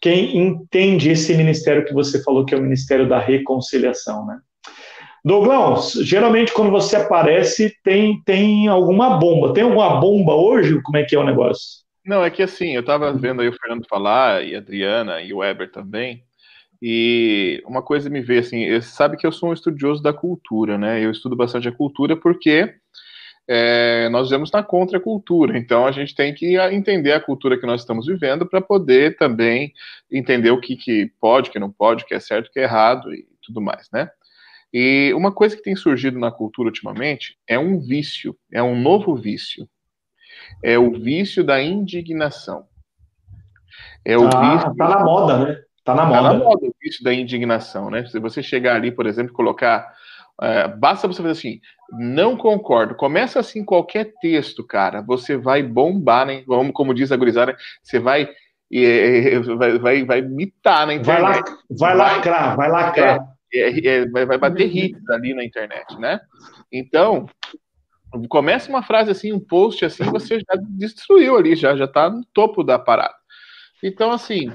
[0.00, 4.38] quem entende esse ministério que você falou que é o ministério da reconciliação, né?
[5.24, 9.52] Douglas, geralmente quando você aparece tem tem alguma bomba.
[9.52, 10.80] Tem alguma bomba hoje?
[10.82, 11.86] Como é que é o negócio?
[12.04, 15.32] Não, é que assim, eu estava vendo aí o Fernando falar, e a Adriana, e
[15.34, 16.24] o Weber também,
[16.80, 21.04] e uma coisa me vê assim, sabe que eu sou um estudioso da cultura, né?
[21.04, 22.72] Eu estudo bastante a cultura porque
[23.48, 27.80] é, nós vivemos na contracultura, então a gente tem que entender a cultura que nós
[27.80, 29.72] estamos vivendo para poder também
[30.10, 32.60] entender o que, que pode, o que não pode, o que é certo, o que
[32.60, 34.08] é errado e tudo mais, né?
[34.72, 39.14] E uma coisa que tem surgido na cultura ultimamente é um vício, é um novo
[39.16, 39.68] vício.
[40.62, 42.64] É o vício da indignação.
[44.04, 44.74] É o ah, vício...
[44.76, 45.60] tá na moda, né?
[45.84, 46.16] Tá na moda.
[46.16, 48.06] Tá na moda o vício da indignação, né?
[48.06, 49.90] Se você chegar ali, por exemplo, colocar.
[50.40, 51.60] É, basta você fazer assim,
[51.98, 52.94] não concordo.
[52.94, 55.02] Começa assim qualquer texto, cara.
[55.02, 56.44] Você vai bombar, né?
[56.46, 58.28] Vamos, como diz a gurizada, você vai,
[58.72, 61.42] é, vai, vai, vai mitar na internet.
[61.70, 63.37] Vai, vai lacrar, vai lacrar.
[63.52, 66.20] É, é, vai, bater hits ali na internet, né?
[66.70, 67.26] Então,
[68.28, 72.24] começa uma frase assim, um post assim, você já destruiu ali, já, já tá no
[72.32, 73.14] topo da parada.
[73.82, 74.52] Então, assim,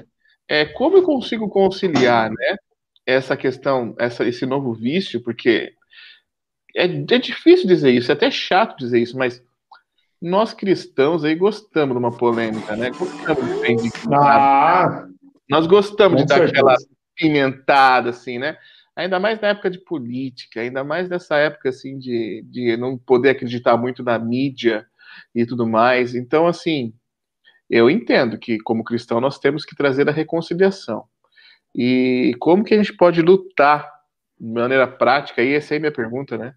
[0.48, 2.56] é, como eu consigo conciliar, né,
[3.06, 5.72] essa questão, essa, esse novo vício, porque
[6.76, 9.42] é, é difícil dizer isso, é até chato dizer isso, mas
[10.20, 12.90] nós cristãos aí gostamos de uma polêmica, né?
[12.90, 15.06] Gostamos de ah,
[15.48, 16.52] Nós gostamos de dar certeza.
[16.52, 16.76] aquela
[17.14, 18.56] pimentada, assim, né?
[18.96, 23.30] Ainda mais na época de política, ainda mais nessa época, assim, de, de não poder
[23.30, 24.86] acreditar muito na mídia
[25.34, 26.14] e tudo mais.
[26.14, 26.94] Então, assim,
[27.68, 31.04] eu entendo que, como cristão, nós temos que trazer a reconciliação.
[31.74, 33.90] E como que a gente pode lutar
[34.38, 36.54] de maneira prática, e essa é a minha pergunta, né?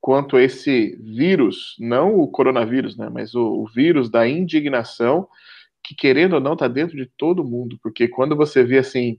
[0.00, 3.08] Quanto a esse vírus, não o coronavírus, né?
[3.08, 5.28] Mas o, o vírus da indignação,
[5.82, 9.18] que querendo ou não está dentro de todo mundo, porque quando você vê assim,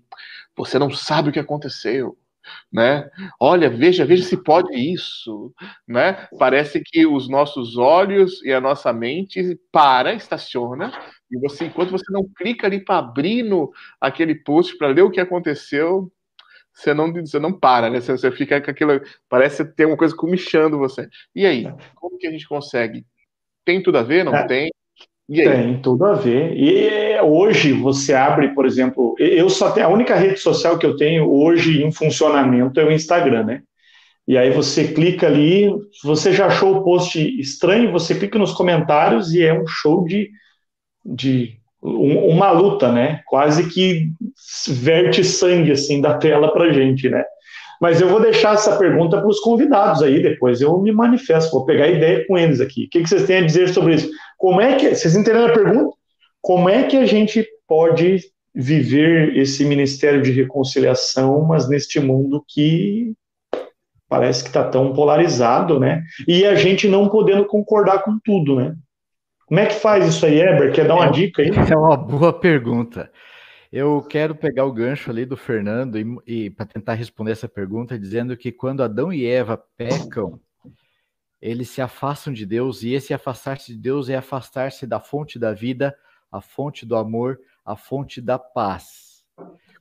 [0.56, 2.18] você não sabe o que aconteceu,
[2.72, 3.10] né?
[3.40, 5.54] Olha, veja, veja se pode isso,
[5.88, 6.28] né?
[6.38, 10.92] Parece que os nossos olhos e a nossa mente para, estaciona,
[11.32, 15.12] e você, enquanto você não clica ali para abrir no aquele post para ler o
[15.12, 16.12] que aconteceu,
[16.74, 18.00] você não, você não para, né?
[18.00, 21.10] Você, você fica com aquilo, parece ter uma coisa comichando você.
[21.36, 23.06] E aí, como que a gente consegue?
[23.66, 24.24] Tem tudo a ver?
[24.24, 24.48] Não é.
[24.48, 24.72] tem?
[25.30, 26.54] Tem tudo a ver.
[26.58, 30.96] E hoje você abre, por exemplo, eu só tenho a única rede social que eu
[30.96, 33.62] tenho hoje em funcionamento é o Instagram, né?
[34.28, 35.72] E aí você clica ali,
[36.04, 40.30] você já achou o post estranho, você clica nos comentários e é um show de,
[41.06, 43.22] de um, uma luta, né?
[43.28, 44.10] Quase que
[44.68, 47.24] verte sangue assim da tela pra gente, né?
[47.80, 51.66] Mas eu vou deixar essa pergunta para os convidados aí, depois eu me manifesto, vou
[51.66, 52.86] pegar ideia com eles aqui.
[52.86, 54.10] O que, que vocês têm a dizer sobre isso?
[54.38, 55.96] Como é que, vocês entenderam a pergunta?
[56.42, 58.20] Como é que a gente pode
[58.54, 63.14] viver esse ministério de reconciliação, mas neste mundo que
[64.08, 66.04] parece que está tão polarizado, né?
[66.28, 68.76] E a gente não podendo concordar com tudo, né?
[69.46, 70.72] Como é que faz isso aí, Eber?
[70.74, 71.50] Quer dar uma é, dica aí?
[71.72, 73.10] É uma boa pergunta.
[73.72, 78.00] Eu quero pegar o gancho ali do Fernando e, e para tentar responder essa pergunta,
[78.00, 80.42] dizendo que quando Adão e Eva pecam,
[81.40, 85.54] eles se afastam de Deus, e esse afastar-se de Deus é afastar-se da fonte da
[85.54, 85.96] vida,
[86.32, 89.24] a fonte do amor, a fonte da paz.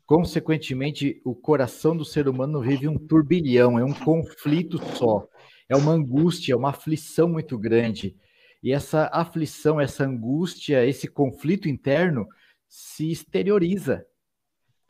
[0.04, 5.26] Consequentemente, o coração do ser humano vive um turbilhão, é um conflito só,
[5.66, 8.14] é uma angústia, uma aflição muito grande.
[8.62, 12.28] E essa aflição, essa angústia, esse conflito interno
[12.68, 14.06] se exterioriza.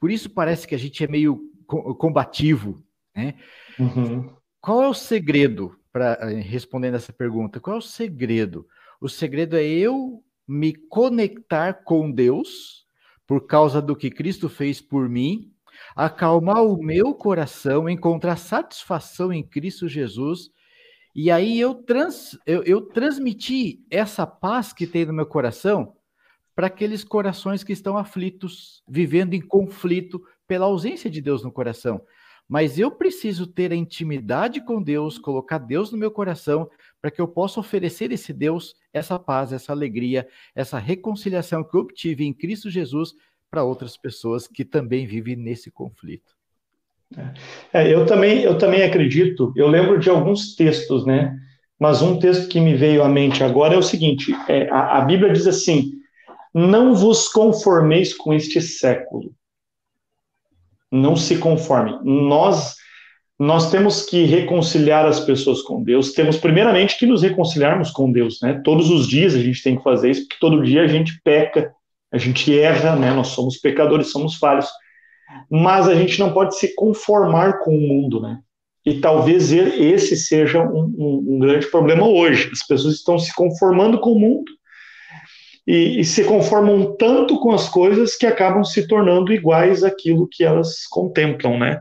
[0.00, 2.82] Por isso parece que a gente é meio combativo.
[3.14, 3.34] Né?
[3.78, 4.34] Uhum.
[4.60, 8.66] Qual é o segredo, para eh, respondendo essa pergunta, qual é o segredo?
[9.00, 12.86] O segredo é eu me conectar com Deus
[13.26, 15.52] por causa do que Cristo fez por mim,
[15.94, 20.50] acalmar o meu coração, encontrar satisfação em Cristo Jesus,
[21.14, 25.97] e aí eu, trans, eu, eu transmiti essa paz que tem no meu coração
[26.58, 32.00] para aqueles corações que estão aflitos, vivendo em conflito pela ausência de Deus no coração.
[32.48, 36.68] Mas eu preciso ter a intimidade com Deus, colocar Deus no meu coração,
[37.00, 41.82] para que eu possa oferecer esse Deus, essa paz, essa alegria, essa reconciliação que eu
[41.82, 43.14] obtive em Cristo Jesus
[43.48, 46.34] para outras pessoas que também vivem nesse conflito.
[47.72, 49.52] É, eu também eu também acredito.
[49.54, 51.38] Eu lembro de alguns textos, né?
[51.78, 55.00] Mas um texto que me veio à mente agora é o seguinte: é, a, a
[55.02, 55.97] Bíblia diz assim:
[56.54, 59.32] não vos conformeis com este século.
[60.90, 61.98] Não se conformem.
[62.02, 62.76] Nós
[63.38, 66.12] nós temos que reconciliar as pessoas com Deus.
[66.12, 68.60] Temos primeiramente que nos reconciliarmos com Deus, né?
[68.64, 71.72] Todos os dias a gente tem que fazer isso, porque todo dia a gente peca,
[72.10, 73.12] a gente erra, né?
[73.12, 74.66] Nós somos pecadores, somos falhos.
[75.48, 78.40] Mas a gente não pode se conformar com o mundo, né?
[78.84, 82.50] E talvez esse seja um, um, um grande problema hoje.
[82.52, 84.57] As pessoas estão se conformando com o mundo
[85.68, 90.42] e, e, se conformam tanto com as coisas que acabam se tornando iguais àquilo que
[90.42, 91.78] elas contemplam, né?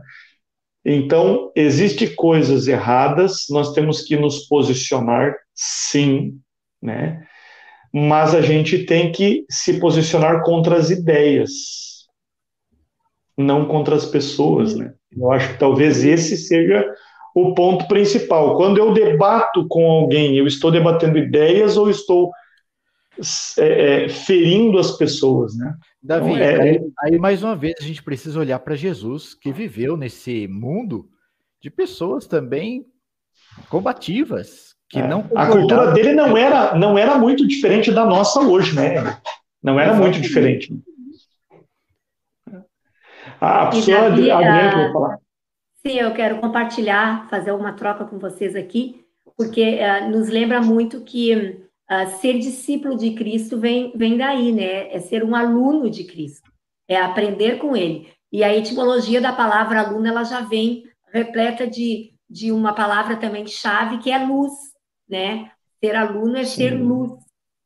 [0.83, 6.37] Então, existe coisas erradas, nós temos que nos posicionar, sim,
[6.81, 7.25] né?
[7.93, 11.51] Mas a gente tem que se posicionar contra as ideias,
[13.37, 14.93] não contra as pessoas, né?
[15.15, 16.85] Eu acho que talvez esse seja
[17.33, 18.57] o ponto principal.
[18.57, 22.33] Quando eu debato com alguém, eu estou debatendo ideias ou estou
[23.57, 25.75] é, é, ferindo as pessoas, né?
[26.01, 29.51] Davi, então, é, aí, aí, mais uma vez a gente precisa olhar para Jesus que
[29.51, 31.09] viveu nesse mundo
[31.61, 32.85] de pessoas também
[33.69, 38.39] combativas que é, não a cultura dele não era não era muito diferente da nossa
[38.39, 39.19] hoje, né?
[39.61, 40.73] Não era muito diferente.
[43.41, 44.91] A pessoa Davi, a...
[44.93, 45.17] falar.
[45.85, 49.05] Sim, eu quero compartilhar, fazer uma troca com vocês aqui,
[49.35, 54.93] porque uh, nos lembra muito que Uh, ser discípulo de Cristo vem, vem daí, né?
[54.93, 56.51] É ser um aluno de Cristo,
[56.87, 58.09] é aprender com ele.
[58.31, 60.83] E a etimologia da palavra aluno, ela já vem
[61.13, 64.51] repleta de, de uma palavra também chave, que é luz,
[65.07, 65.51] né?
[65.79, 66.55] Ser aluno é Sim.
[66.55, 67.13] ser luz,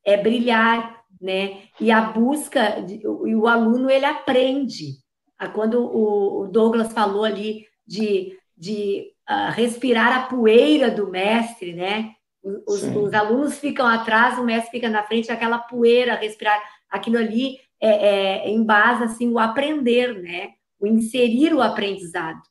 [0.05, 1.63] é brilhar, né?
[1.79, 4.97] E a busca, e o aluno, ele aprende.
[5.37, 12.11] Ah, quando o Douglas falou ali de, de uh, respirar a poeira do mestre, né?
[12.43, 17.57] Os, os, alunos ficam atrás, o mestre fica na frente, aquela poeira, respirar, aquilo ali
[17.79, 20.49] é, é embasa assim o aprender, né?
[20.79, 22.41] O inserir o aprendizado,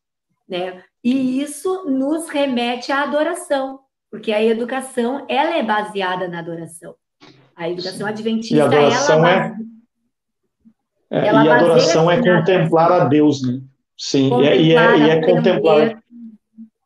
[0.49, 0.85] né?
[1.03, 3.81] E isso nos remete à adoração,
[4.11, 6.95] porque a educação ela é baseada na adoração.
[7.57, 9.57] A educação adventista e a adoração ela,
[11.11, 13.61] é, é, ela e a adoração é contemplar a Deus, né?
[13.97, 16.00] Sim, e é, e é, e é contemplar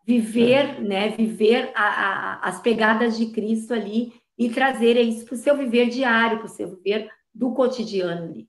[0.06, 5.38] viver, né, viver a, a, as pegadas de Cristo ali e trazer isso para o
[5.38, 8.46] seu viver diário, para o seu viver do cotidiano ali.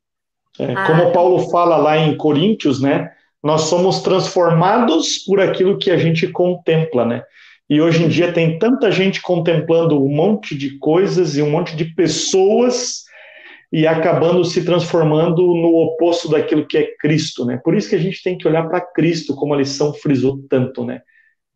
[0.60, 3.12] É, ah, como Paulo fala lá em Coríntios, né,
[3.43, 7.24] nós somos transformados por aquilo que a gente contempla, né?
[7.70, 11.76] E hoje em dia tem tanta gente contemplando um monte de coisas e um monte
[11.76, 13.06] de pessoas
[13.72, 17.60] e acabando se transformando no oposto daquilo que é Cristo, né?
[17.64, 20.86] Por isso que a gente tem que olhar para Cristo, como a lição frisou tanto,
[20.86, 21.01] né?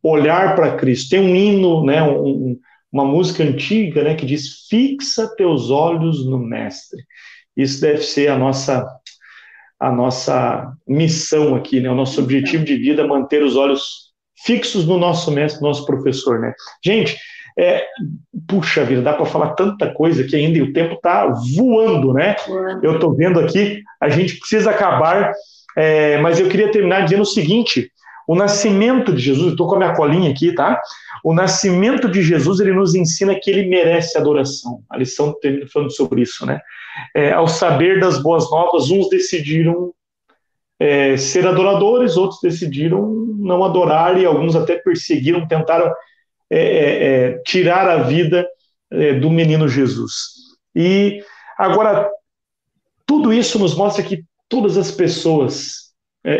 [0.03, 1.09] Olhar para Cristo.
[1.09, 2.57] Tem um hino, né, um,
[2.91, 7.03] uma música antiga, né, que diz: "Fixa teus olhos no Mestre".
[7.55, 8.85] Isso deve ser a nossa
[9.79, 14.09] a nossa missão aqui, né, o nosso objetivo de vida, manter os olhos
[14.43, 16.53] fixos no nosso mestre, nosso professor, né?
[16.83, 17.17] Gente,
[17.57, 17.85] é,
[18.47, 21.27] puxa vida, dá para falar tanta coisa que ainda e o tempo está
[21.57, 22.35] voando, né?
[22.81, 25.33] Eu estou vendo aqui, a gente precisa acabar,
[25.77, 27.91] é, mas eu queria terminar dizendo o seguinte:
[28.29, 30.79] o nascimento de Jesus, estou com a minha colinha aqui, tá?
[31.23, 34.83] O nascimento de Jesus, ele nos ensina que ele merece adoração.
[34.87, 36.61] A lição termina falando sobre isso, né?
[37.15, 39.91] É, ao saber das boas novas, uns decidiram
[40.79, 43.09] é, ser adoradores, outros decidiram
[43.39, 45.91] não adorar e alguns até perseguiram, tentaram
[46.51, 48.47] é, é, é tirar a vida
[48.91, 50.13] é, do menino Jesus.
[50.75, 51.23] E
[51.57, 52.07] agora,
[53.07, 55.88] tudo isso nos mostra que todas as pessoas,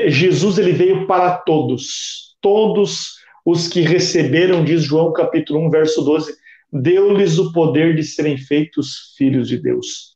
[0.07, 3.15] Jesus ele veio para todos, todos
[3.45, 6.34] os que receberam, diz João capítulo 1, verso 12,
[6.71, 10.15] deu-lhes o poder de serem feitos filhos de Deus.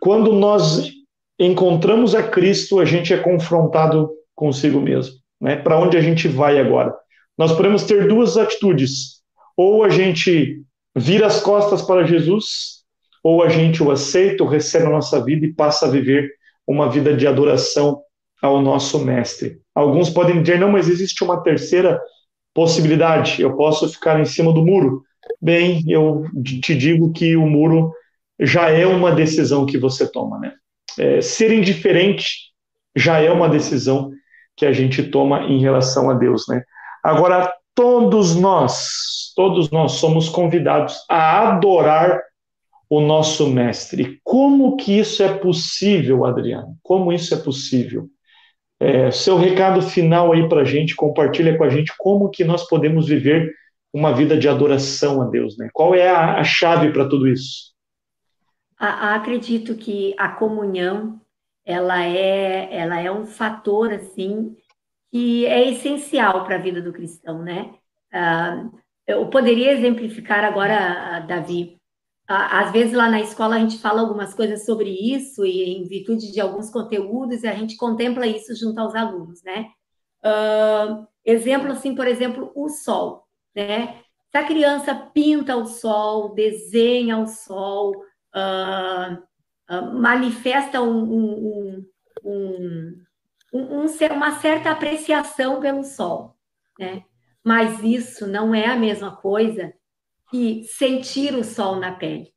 [0.00, 0.90] Quando nós
[1.38, 5.14] encontramos a Cristo, a gente é confrontado consigo mesmo.
[5.40, 5.56] Né?
[5.56, 6.94] Para onde a gente vai agora?
[7.38, 9.22] Nós podemos ter duas atitudes.
[9.56, 10.62] Ou a gente
[10.96, 12.82] vira as costas para Jesus,
[13.22, 16.30] ou a gente o aceita, o recebe na nossa vida e passa a viver
[16.66, 18.02] uma vida de adoração
[18.42, 19.60] ao nosso Mestre.
[19.72, 22.00] Alguns podem dizer, não, mas existe uma terceira
[22.52, 25.02] possibilidade, eu posso ficar em cima do muro.
[25.40, 26.24] Bem, eu
[26.60, 27.94] te digo que o muro
[28.40, 30.52] já é uma decisão que você toma, né?
[30.98, 32.50] É, ser indiferente
[32.94, 34.10] já é uma decisão
[34.56, 36.62] que a gente toma em relação a Deus, né?
[37.02, 42.20] Agora, todos nós, todos nós somos convidados a adorar
[42.90, 44.20] o nosso mestre.
[44.22, 46.76] Como que isso é possível, Adriano?
[46.82, 48.08] Como isso é possível?
[48.82, 52.66] É, seu recado final aí para a gente, compartilha com a gente como que nós
[52.66, 53.54] podemos viver
[53.92, 55.68] uma vida de adoração a Deus, né?
[55.72, 57.72] Qual é a, a chave para tudo isso?
[58.76, 61.20] acredito que a comunhão
[61.64, 64.56] ela é ela é um fator assim
[65.12, 67.74] que é essencial para a vida do cristão, né?
[68.12, 68.68] Ah,
[69.06, 71.78] eu poderia exemplificar agora, Davi.
[72.26, 76.32] Às vezes lá na escola a gente fala algumas coisas sobre isso e em virtude
[76.32, 79.70] de alguns conteúdos a gente contempla isso junto aos alunos, né?
[80.24, 84.00] Uh, exemplo assim, por exemplo, o sol, né?
[84.30, 87.96] Se a criança pinta o sol, desenha o sol,
[88.34, 89.14] uh,
[89.68, 91.86] uh, manifesta um, um,
[92.24, 93.04] um,
[93.52, 96.36] uma certa apreciação pelo sol,
[96.78, 97.04] né?
[97.44, 99.74] Mas isso não é a mesma coisa
[100.32, 102.32] que sentir o sol na pele,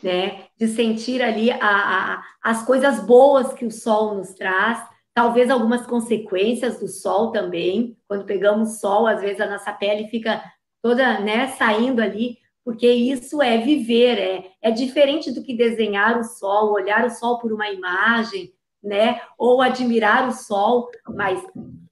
[0.00, 0.44] né?
[0.56, 4.80] De sentir ali a, a, as coisas boas que o sol nos traz,
[5.12, 7.96] talvez algumas consequências do sol também.
[8.06, 10.40] Quando pegamos sol, às vezes a nossa pele fica
[10.80, 16.24] toda, né, saindo ali porque isso é viver, é, é diferente do que desenhar o
[16.24, 19.20] sol, olhar o sol por uma imagem, né?
[19.38, 21.42] Ou admirar o sol, mas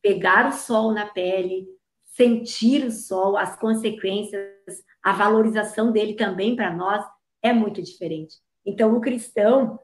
[0.03, 1.67] pegar o sol na pele,
[2.05, 4.41] sentir o sol, as consequências,
[5.03, 7.05] a valorização dele também para nós
[7.43, 8.37] é muito diferente.
[8.65, 9.79] Então, o cristão,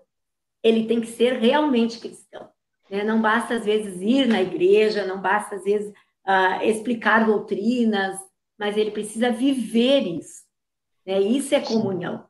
[0.62, 2.48] ele tem que ser realmente cristão.
[2.90, 3.02] Né?
[3.04, 5.92] Não basta, às vezes, ir na igreja, não basta, às vezes,
[6.26, 8.18] uh, explicar doutrinas,
[8.58, 10.44] mas ele precisa viver isso.
[11.06, 11.20] Né?
[11.20, 12.26] Isso é comunhão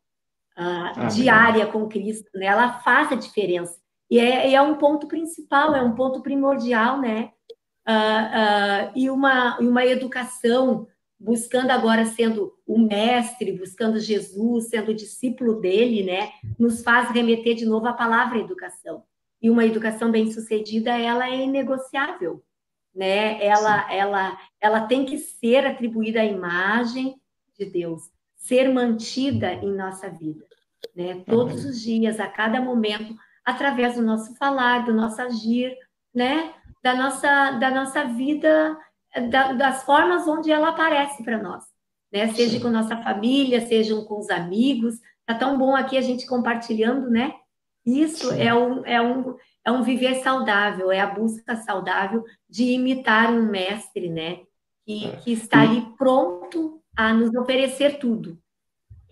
[0.56, 2.46] uh, diária com Cristo, né?
[2.46, 3.78] ela faz a diferença.
[4.10, 7.30] E é, é, um ponto principal, é um ponto primordial, né?
[7.86, 10.86] Uh, e, uma, e uma educação,
[11.24, 16.30] buscando agora sendo o mestre, buscando Jesus, sendo discípulo dele, né?
[16.58, 19.02] Nos faz remeter de novo à palavra educação.
[19.40, 22.44] E uma educação bem sucedida, ela é inegociável,
[22.94, 23.42] né?
[23.42, 27.16] Ela, ela, ela tem que ser atribuída à imagem
[27.58, 28.14] de Deus
[28.44, 30.44] ser mantida em nossa vida,
[30.94, 31.22] né?
[31.26, 35.74] Todos os dias, a cada momento, através do nosso falar, do nosso agir,
[36.14, 36.52] né?
[36.82, 38.76] Da nossa, da nossa vida,
[39.20, 41.64] da, das formas onde ela aparece para nós,
[42.12, 42.28] né?
[42.28, 42.60] Seja Sim.
[42.60, 44.96] com nossa família, sejam com os amigos.
[45.26, 47.32] Tá tão bom aqui a gente compartilhando, né?
[47.86, 49.34] Isso é um, é um,
[49.64, 54.38] é um viver saudável, é a busca saudável de imitar um mestre, né?
[54.86, 55.16] Que, é.
[55.16, 58.38] que está ali pronto a nos oferecer tudo.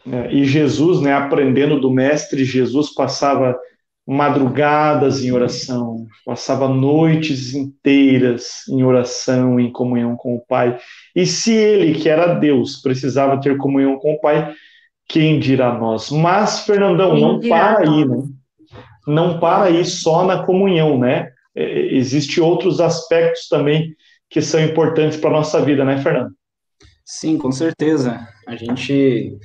[0.07, 3.59] É, e Jesus, né, aprendendo do Mestre, Jesus passava
[4.07, 10.79] madrugadas em oração, passava noites inteiras em oração, em comunhão com o Pai.
[11.15, 14.53] E se ele, que era Deus, precisava ter comunhão com o Pai,
[15.09, 16.11] quem dirá nós?
[16.11, 18.23] Mas, Fernandão, quem não para aí, né?
[19.07, 21.31] Não para aí só na comunhão, né?
[21.55, 23.95] É, Existem outros aspectos também
[24.29, 26.33] que são importantes para a nossa vida, né, Fernando?
[27.05, 28.27] Sim, com certeza.
[28.47, 29.37] A gente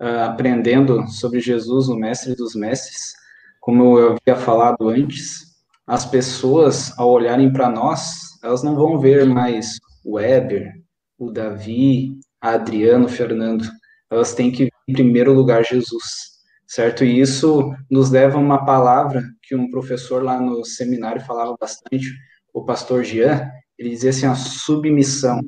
[0.00, 3.17] uh, aprendendo sobre Jesus, o mestre dos mestres,
[3.68, 5.42] como eu havia falado antes,
[5.86, 10.72] as pessoas, ao olharem para nós, elas não vão ver mais o Weber,
[11.18, 13.68] o Davi, a Adriano, o Fernando.
[14.10, 16.02] Elas têm que ver, em primeiro lugar, Jesus,
[16.66, 17.04] certo?
[17.04, 22.06] E isso nos leva a uma palavra que um professor lá no seminário falava bastante,
[22.54, 25.42] o pastor Jean, ele dizia assim, a submissão.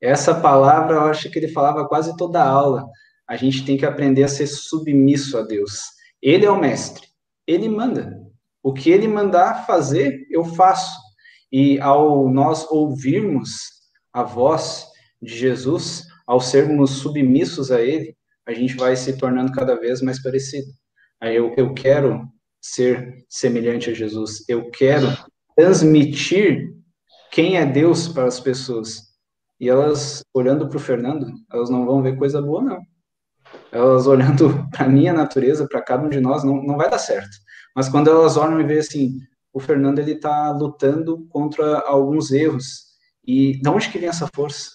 [0.00, 2.84] Essa palavra, eu acho que ele falava quase toda a aula.
[3.28, 5.78] A gente tem que aprender a ser submisso a Deus.
[6.20, 7.11] Ele é o mestre.
[7.52, 8.20] Ele manda.
[8.62, 10.98] O que ele mandar fazer, eu faço.
[11.50, 13.50] E ao nós ouvirmos
[14.12, 14.86] a voz
[15.20, 20.22] de Jesus, ao sermos submissos a Ele, a gente vai se tornando cada vez mais
[20.22, 20.66] parecido.
[21.20, 22.26] Eu, eu quero
[22.60, 25.06] ser semelhante a Jesus, eu quero
[25.56, 26.72] transmitir
[27.30, 29.12] quem é Deus para as pessoas.
[29.60, 32.80] E elas, olhando para o Fernando, elas não vão ver coisa boa, não.
[33.70, 37.30] Elas olhando para minha natureza, para cada um de nós, não, não vai dar certo.
[37.74, 39.18] Mas quando elas olham e veem assim,
[39.52, 42.92] o Fernando ele está lutando contra alguns erros.
[43.24, 44.70] E de onde que vem essa força?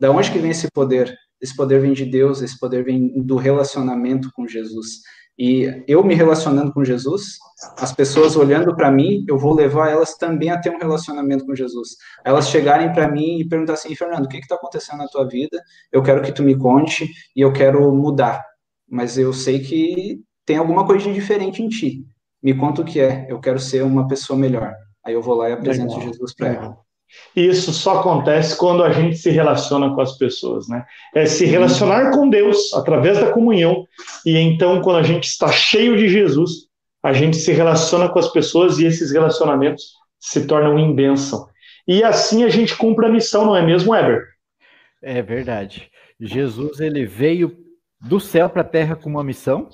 [0.00, 1.14] Da onde que vem esse poder?
[1.40, 5.00] Esse poder vem de Deus, esse poder vem do relacionamento com Jesus.
[5.44, 7.36] E eu me relacionando com Jesus,
[7.76, 11.52] as pessoas olhando para mim, eu vou levar elas também a ter um relacionamento com
[11.52, 11.96] Jesus.
[12.24, 15.60] Elas chegarem para mim e perguntar assim, Fernando, o que está acontecendo na tua vida?
[15.90, 18.40] Eu quero que tu me conte e eu quero mudar.
[18.88, 22.06] Mas eu sei que tem alguma coisa de diferente em ti.
[22.40, 23.26] Me conta o que é.
[23.28, 24.72] Eu quero ser uma pessoa melhor.
[25.04, 26.06] Aí eu vou lá e apresento Legal.
[26.06, 26.78] Jesus para ela.
[27.34, 30.84] Isso só acontece quando a gente se relaciona com as pessoas, né?
[31.14, 33.86] É se relacionar com Deus através da comunhão.
[34.26, 36.68] E então, quando a gente está cheio de Jesus,
[37.02, 41.46] a gente se relaciona com as pessoas e esses relacionamentos se tornam em bênção.
[41.86, 44.24] E assim a gente cumpre a missão, não é mesmo, Eber?
[45.02, 45.90] É verdade.
[46.20, 47.56] Jesus ele veio
[48.00, 49.68] do céu para a terra com uma missão.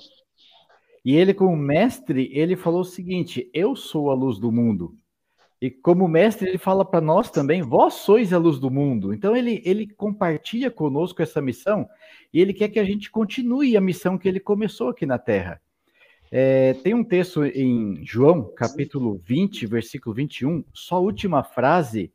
[1.05, 4.93] E ele, como mestre, ele falou o seguinte: Eu sou a luz do mundo.
[5.61, 9.13] E como mestre, ele fala para nós também: vós sois a luz do mundo.
[9.13, 11.87] Então, ele, ele compartilha conosco essa missão
[12.33, 15.61] e ele quer que a gente continue a missão que ele começou aqui na Terra.
[16.31, 22.13] É, tem um texto em João, capítulo 20, versículo 21, só a última frase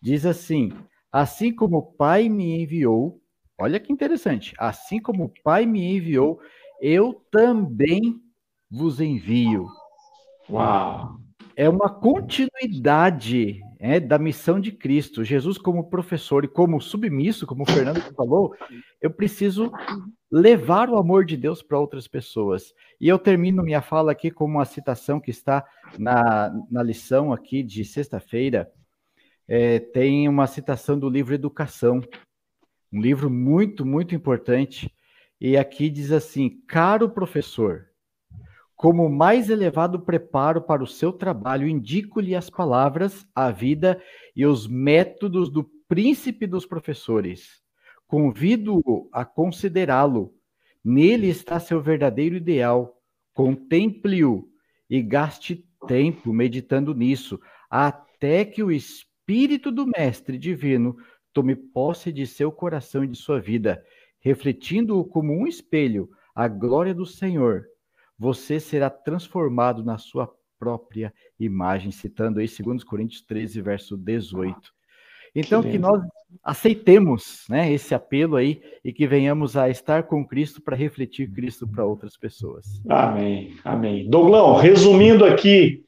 [0.00, 0.70] diz assim:
[1.10, 3.20] Assim como o Pai me enviou,
[3.58, 6.38] olha que interessante, assim como o Pai me enviou,
[6.80, 8.20] eu também
[8.70, 9.66] vos envio.
[10.48, 11.23] Uau!
[11.56, 15.24] É uma continuidade é, da missão de Cristo.
[15.24, 18.54] Jesus, como professor e como submisso, como o Fernando falou,
[19.00, 19.70] eu preciso
[20.30, 22.72] levar o amor de Deus para outras pessoas.
[23.00, 25.64] E eu termino minha fala aqui com uma citação que está
[25.98, 28.70] na, na lição aqui de sexta-feira.
[29.46, 32.00] É, tem uma citação do livro Educação,
[32.92, 34.92] um livro muito, muito importante.
[35.40, 37.86] E aqui diz assim: Caro professor,
[38.76, 44.02] como mais elevado preparo para o seu trabalho, indico-lhe as palavras, a vida
[44.34, 47.62] e os métodos do príncipe dos professores.
[48.06, 50.34] Convido-o a considerá-lo.
[50.84, 53.00] Nele está seu verdadeiro ideal.
[53.32, 54.48] Contemple-o
[54.90, 60.96] e gaste tempo meditando nisso, até que o espírito do Mestre Divino
[61.32, 63.82] tome posse de seu coração e de sua vida,
[64.20, 67.66] refletindo-o como um espelho, a glória do Senhor
[68.18, 74.72] você será transformado na sua própria imagem, citando aí 2 Coríntios 13, verso 18.
[75.34, 76.00] Então, que, que nós
[76.42, 81.66] aceitemos né, esse apelo aí e que venhamos a estar com Cristo para refletir Cristo
[81.66, 82.80] para outras pessoas.
[82.88, 84.08] Amém, amém.
[84.08, 85.84] Douglão, resumindo aqui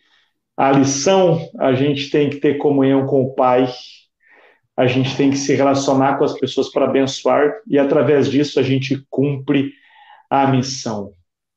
[0.56, 3.68] a lição, a gente tem que ter comunhão com o Pai,
[4.76, 8.62] a gente tem que se relacionar com as pessoas para abençoar e através disso a
[8.62, 9.72] gente cumpre
[10.28, 11.12] a missão.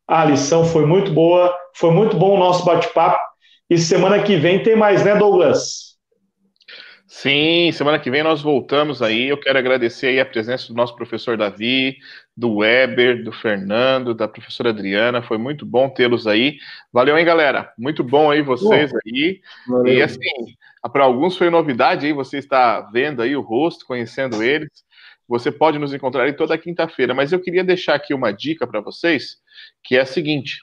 [0.09, 3.19] A lição foi muito boa, foi muito bom o nosso bate-papo.
[3.69, 5.89] E semana que vem tem mais, né, Douglas?
[7.05, 9.27] Sim, semana que vem nós voltamos aí.
[9.27, 11.97] Eu quero agradecer aí a presença do nosso professor Davi,
[12.35, 15.21] do Weber, do Fernando, da professora Adriana.
[15.21, 16.57] Foi muito bom tê-los aí.
[16.91, 17.71] Valeu, hein, galera?
[17.77, 19.41] Muito bom aí vocês aí.
[19.67, 19.93] Valeu.
[19.93, 20.55] E assim,
[20.91, 24.69] para alguns foi novidade aí, você está vendo aí o rosto, conhecendo eles.
[25.29, 28.81] Você pode nos encontrar aí toda quinta-feira, mas eu queria deixar aqui uma dica para
[28.81, 29.37] vocês
[29.83, 30.59] que é a seguinte: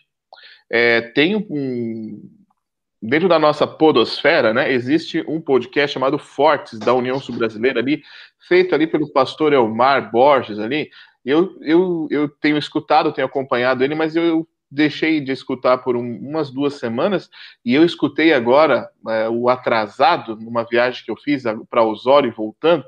[0.68, 2.28] é, tem um,
[3.00, 8.02] dentro da nossa podosfera, né, existe um podcast chamado Fortes da União Sul-Brasileira ali,
[8.48, 10.90] feito ali pelo pastor Elmar Borges ali.
[11.24, 16.18] Eu, eu, eu tenho escutado, tenho acompanhado ele, mas eu deixei de escutar por um,
[16.18, 17.30] umas duas semanas
[17.64, 22.34] e eu escutei agora é, o atrasado numa viagem que eu fiz para Osório e
[22.34, 22.84] voltando.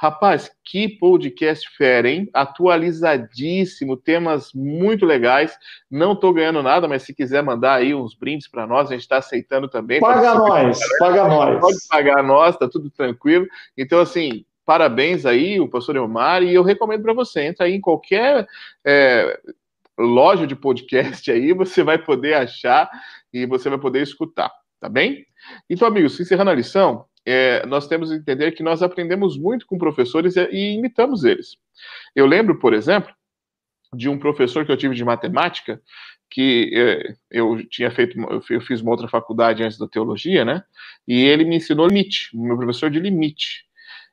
[0.00, 2.30] Rapaz, que podcast fera, hein?
[2.32, 5.58] Atualizadíssimo, temas muito legais.
[5.90, 9.00] Não estou ganhando nada, mas se quiser mandar aí uns brindes para nós, a gente
[9.00, 9.98] está aceitando também.
[9.98, 11.60] Paga nós, paga nós.
[11.60, 13.44] Pode pagar nós, tá tudo tranquilo.
[13.76, 17.80] Então, assim, parabéns aí, o pastor Elmar, e eu recomendo para você, entra aí em
[17.80, 18.46] qualquer
[18.84, 19.40] é,
[19.98, 22.88] loja de podcast aí, você vai poder achar
[23.32, 25.26] e você vai poder escutar, tá bem?
[25.68, 29.78] Então, amigos, encerrando a lição, é, nós temos que entender que nós aprendemos muito com
[29.78, 31.56] professores e, e imitamos eles.
[32.14, 33.12] Eu lembro, por exemplo,
[33.94, 35.80] de um professor que eu tive de matemática,
[36.30, 38.18] que é, eu tinha feito,
[38.50, 40.62] eu fiz uma outra faculdade antes da teologia, né?
[41.06, 43.64] E ele me ensinou limite, meu professor de limite.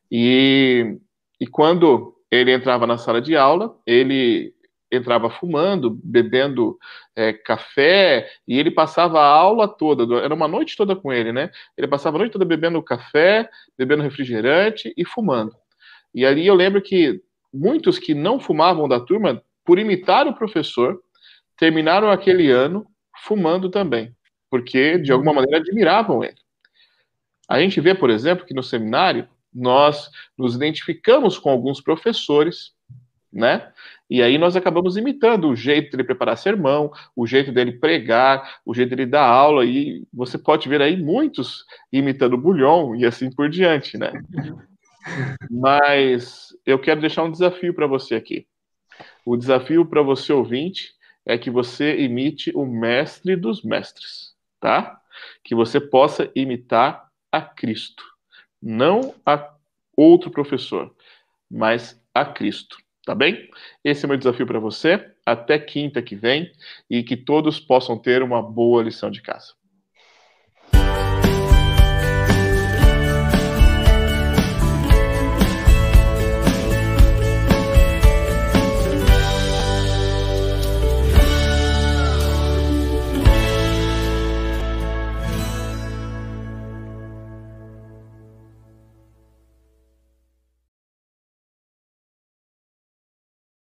[0.09, 0.97] E,
[1.39, 4.54] e quando ele entrava na sala de aula, ele
[4.91, 6.77] entrava fumando, bebendo
[7.15, 11.49] é, café, e ele passava a aula toda, era uma noite toda com ele, né?
[11.77, 15.55] Ele passava a noite toda bebendo café, bebendo refrigerante e fumando.
[16.13, 17.21] E ali eu lembro que
[17.53, 21.01] muitos que não fumavam da turma, por imitar o professor,
[21.57, 22.85] terminaram aquele ano
[23.23, 24.15] fumando também,
[24.49, 26.37] porque de alguma maneira admiravam ele.
[27.47, 32.74] A gente vê, por exemplo, que no seminário nós nos identificamos com alguns professores,
[33.35, 33.69] né?
[34.09, 38.73] E aí nós acabamos imitando o jeito dele preparar sermão, o jeito dele pregar, o
[38.73, 43.29] jeito dele dar aula, e você pode ver aí muitos imitando o Bulhon e assim
[43.29, 44.13] por diante, né?
[45.51, 48.47] Mas eu quero deixar um desafio para você aqui.
[49.25, 50.93] O desafio para você ouvinte
[51.25, 54.97] é que você imite o mestre dos mestres, tá?
[55.43, 58.03] Que você possa imitar a Cristo,
[58.61, 59.53] não a
[59.97, 60.95] outro professor,
[61.51, 63.49] mas a Cristo, tá bem?
[63.83, 65.11] Esse é o meu desafio para você.
[65.25, 66.51] Até quinta que vem
[66.89, 69.53] e que todos possam ter uma boa lição de casa.